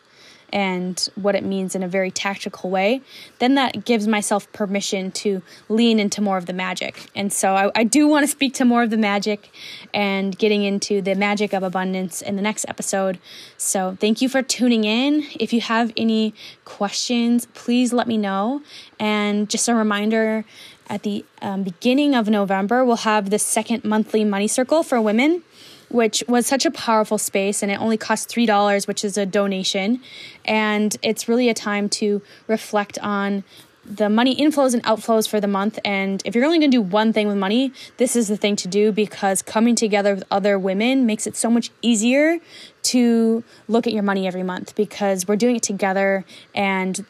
and 0.52 1.10
what 1.16 1.36
it 1.36 1.44
means 1.44 1.76
in 1.76 1.84
a 1.84 1.88
very 1.88 2.10
tactical 2.10 2.70
way, 2.70 3.02
then 3.40 3.56
that 3.56 3.86
gives 3.86 4.08
myself 4.08 4.52
permission 4.54 5.12
to 5.12 5.42
lean 5.68 6.00
into 6.00 6.22
more 6.22 6.38
of 6.38 6.46
the 6.46 6.54
magic. 6.54 7.10
And 7.16 7.32
so 7.34 7.54
I, 7.54 7.72
I, 7.76 7.84
do 7.84 8.08
want 8.08 8.24
to 8.24 8.28
speak 8.28 8.54
to 8.56 8.66
more 8.66 8.84
of 8.84 8.90
the 8.90 8.98
magic 8.98 9.52
and 9.94 10.38
getting 10.38 10.64
into 10.64 11.02
the 11.02 11.16
magic 11.16 11.54
of 11.54 11.64
abundance 11.64 12.22
in 12.22 12.38
the 12.38 12.42
next 12.42 12.66
episode. 12.68 13.20
So 13.58 13.98
thank 14.00 14.22
you 14.22 14.30
for 14.30 14.42
tuning 14.42 14.86
in. 14.86 15.26
If 15.40 15.52
you 15.52 15.62
have 15.62 15.92
any 15.98 16.34
questions, 16.64 17.48
please 17.54 17.92
let 17.92 18.08
me 18.08 18.18
know. 18.18 18.62
And 19.00 19.50
just 19.50 19.68
a 19.68 19.76
reminder 19.76 20.46
at 20.88 21.04
the 21.04 21.26
um, 21.42 21.64
beginning 21.64 22.16
of 22.16 22.30
November, 22.30 22.84
we'll 22.84 22.98
have 22.98 23.30
the 23.30 23.40
second 23.40 23.84
monthly 23.84 24.24
money 24.24 24.48
circle 24.48 24.84
for 24.84 25.02
women, 25.02 25.44
which 25.90 26.24
was 26.28 26.48
such 26.48 26.66
a 26.66 26.72
powerful 26.72 27.18
space 27.18 27.62
and 27.62 27.72
it 27.72 27.80
only 27.80 27.98
costs 27.98 28.34
$3, 28.34 28.88
which 28.88 29.04
is 29.04 29.18
a 29.18 29.26
donation. 29.26 30.02
And 30.46 30.96
it's 31.02 31.28
really 31.28 31.50
a 31.50 31.54
time 31.54 31.90
to 31.90 32.22
reflect 32.48 32.98
on 33.00 33.44
the 33.88 34.10
money 34.10 34.36
inflows 34.36 34.74
and 34.74 34.84
outflows 34.84 35.28
for 35.28 35.40
the 35.40 35.48
month. 35.48 35.80
And 35.86 36.22
if 36.26 36.36
you're 36.36 36.44
only 36.46 36.60
going 36.60 36.72
to 36.72 36.78
do 36.78 36.82
one 36.82 37.14
thing 37.14 37.28
with 37.28 37.38
money, 37.38 37.72
this 37.98 38.16
is 38.16 38.28
the 38.28 38.36
thing 38.36 38.58
to 38.58 38.68
do 38.68 38.92
because 38.92 39.42
coming 39.42 39.76
together 39.76 40.16
with 40.16 40.26
other 40.30 40.60
women 40.60 41.06
makes 41.06 41.26
it 41.26 41.38
so 41.38 41.50
much 41.50 41.72
easier 41.82 42.40
to 42.84 43.44
look 43.68 43.88
at 43.88 43.94
your 43.94 44.04
money 44.04 44.28
every 44.28 44.44
month 44.44 44.76
because 44.76 45.28
we're 45.28 45.38
doing 45.38 45.56
it 45.56 45.64
together 45.64 46.26
and 46.54 47.06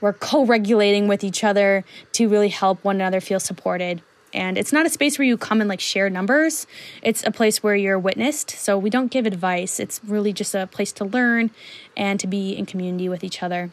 we're 0.00 0.12
co 0.12 0.44
regulating 0.44 1.08
with 1.08 1.24
each 1.24 1.44
other 1.44 1.84
to 2.12 2.28
really 2.28 2.48
help 2.48 2.82
one 2.84 2.96
another 2.96 3.20
feel 3.20 3.40
supported. 3.40 4.02
And 4.32 4.56
it's 4.56 4.72
not 4.72 4.86
a 4.86 4.90
space 4.90 5.18
where 5.18 5.26
you 5.26 5.36
come 5.36 5.60
and 5.60 5.68
like 5.68 5.80
share 5.80 6.08
numbers. 6.08 6.66
It's 7.02 7.24
a 7.24 7.30
place 7.30 7.62
where 7.62 7.74
you're 7.74 7.98
witnessed. 7.98 8.50
So 8.50 8.78
we 8.78 8.88
don't 8.88 9.10
give 9.10 9.26
advice. 9.26 9.80
It's 9.80 10.00
really 10.04 10.32
just 10.32 10.54
a 10.54 10.66
place 10.66 10.92
to 10.92 11.04
learn 11.04 11.50
and 11.96 12.20
to 12.20 12.26
be 12.26 12.52
in 12.52 12.66
community 12.66 13.08
with 13.08 13.24
each 13.24 13.42
other. 13.42 13.70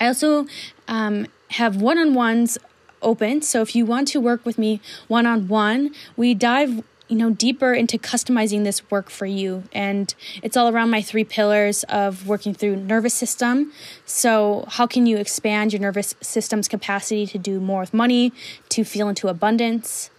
I 0.00 0.06
also 0.06 0.46
um, 0.86 1.26
have 1.50 1.76
one 1.76 1.98
on 1.98 2.14
ones 2.14 2.56
open. 3.02 3.42
So 3.42 3.62
if 3.62 3.74
you 3.74 3.84
want 3.84 4.08
to 4.08 4.20
work 4.20 4.44
with 4.44 4.58
me 4.58 4.80
one 5.08 5.26
on 5.26 5.48
one, 5.48 5.90
we 6.16 6.34
dive 6.34 6.82
you 7.10 7.16
know 7.16 7.30
deeper 7.30 7.74
into 7.74 7.98
customizing 7.98 8.64
this 8.64 8.88
work 8.90 9.10
for 9.10 9.26
you. 9.26 9.64
And 9.72 10.14
it's 10.42 10.56
all 10.56 10.68
around 10.68 10.90
my 10.90 11.02
three 11.02 11.24
pillars 11.24 11.84
of 11.84 12.26
working 12.26 12.54
through 12.54 12.76
nervous 12.76 13.14
system. 13.14 13.72
So 14.06 14.64
how 14.68 14.86
can 14.86 15.06
you 15.06 15.16
expand 15.16 15.72
your 15.72 15.80
nervous 15.80 16.14
system's 16.20 16.68
capacity 16.68 17.26
to 17.26 17.38
do 17.38 17.60
more 17.60 17.80
with 17.80 17.92
money 17.92 18.32
to 18.70 18.84
feel 18.84 19.08
into 19.08 19.28
abundance? 19.28 20.10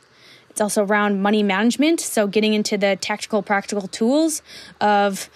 It's 0.50 0.60
also 0.60 0.84
around 0.84 1.22
money 1.22 1.44
management. 1.44 2.02
So 2.02 2.28
getting 2.28 2.54
into 2.54 2.78
the 2.78 2.98
tactical 2.98 3.42
practical 3.42 3.88
tools 3.88 4.42
of 4.82 5.30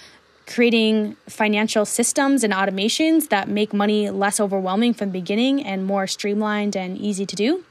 creating 0.46 1.16
financial 1.28 1.86
systems 1.86 2.44
and 2.44 2.54
automations 2.54 3.30
that 3.30 3.48
make 3.48 3.74
money 3.74 4.10
less 4.10 4.40
overwhelming 4.40 4.94
from 4.94 5.08
the 5.08 5.14
beginning 5.14 5.64
and 5.64 5.86
more 5.86 6.06
streamlined 6.06 6.76
and 6.76 6.98
easy 6.98 7.26
to 7.26 7.36
do 7.36 7.64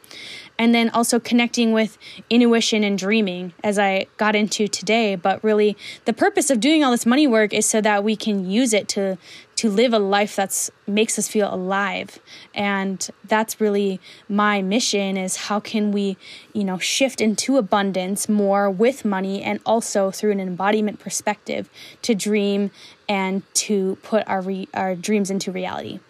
and 0.58 0.74
then 0.74 0.88
also 0.90 1.18
connecting 1.18 1.72
with 1.72 1.98
intuition 2.30 2.84
and 2.84 2.98
dreaming 2.98 3.52
as 3.62 3.78
I 3.78 4.06
got 4.16 4.36
into 4.36 4.68
today. 4.68 5.16
But 5.16 5.42
really, 5.42 5.76
the 6.04 6.12
purpose 6.12 6.50
of 6.50 6.60
doing 6.60 6.84
all 6.84 6.90
this 6.90 7.06
money 7.06 7.26
work 7.26 7.52
is 7.52 7.66
so 7.66 7.80
that 7.80 8.04
we 8.04 8.16
can 8.16 8.48
use 8.48 8.72
it 8.72 8.88
to 8.88 9.18
to 9.56 9.70
live 9.70 9.92
a 9.92 9.98
life 9.98 10.34
that's 10.34 10.70
makes 10.86 11.18
us 11.18 11.28
feel 11.28 11.52
alive. 11.52 12.18
And 12.54 13.08
that's 13.24 13.60
really 13.60 14.00
my 14.28 14.62
mission 14.62 15.16
is 15.16 15.36
how 15.36 15.60
can 15.60 15.92
we 15.92 16.16
you 16.52 16.64
know 16.64 16.78
shift 16.78 17.20
into 17.20 17.56
abundance 17.56 18.28
more 18.28 18.70
with 18.70 19.04
money 19.04 19.42
and 19.42 19.60
also 19.66 20.10
through 20.10 20.32
an 20.32 20.40
embodiment 20.40 21.00
perspective 21.00 21.68
to 22.02 22.14
dream 22.14 22.70
and 23.08 23.42
to 23.54 23.96
put 24.02 24.26
our 24.28 24.40
re- 24.40 24.68
our 24.74 24.94
dreams 24.94 25.30
into 25.30 25.50
reality. 25.50 26.00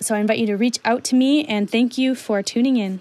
So 0.00 0.14
i 0.14 0.18
invite 0.18 0.38
you 0.38 0.46
to 0.46 0.56
reach 0.56 0.78
out 0.84 1.04
to 1.04 1.14
me 1.14 1.44
and 1.44 1.70
thank 1.70 1.96
you 1.96 2.14
for 2.14 2.42
tuning 2.42 2.76
in 2.76 3.00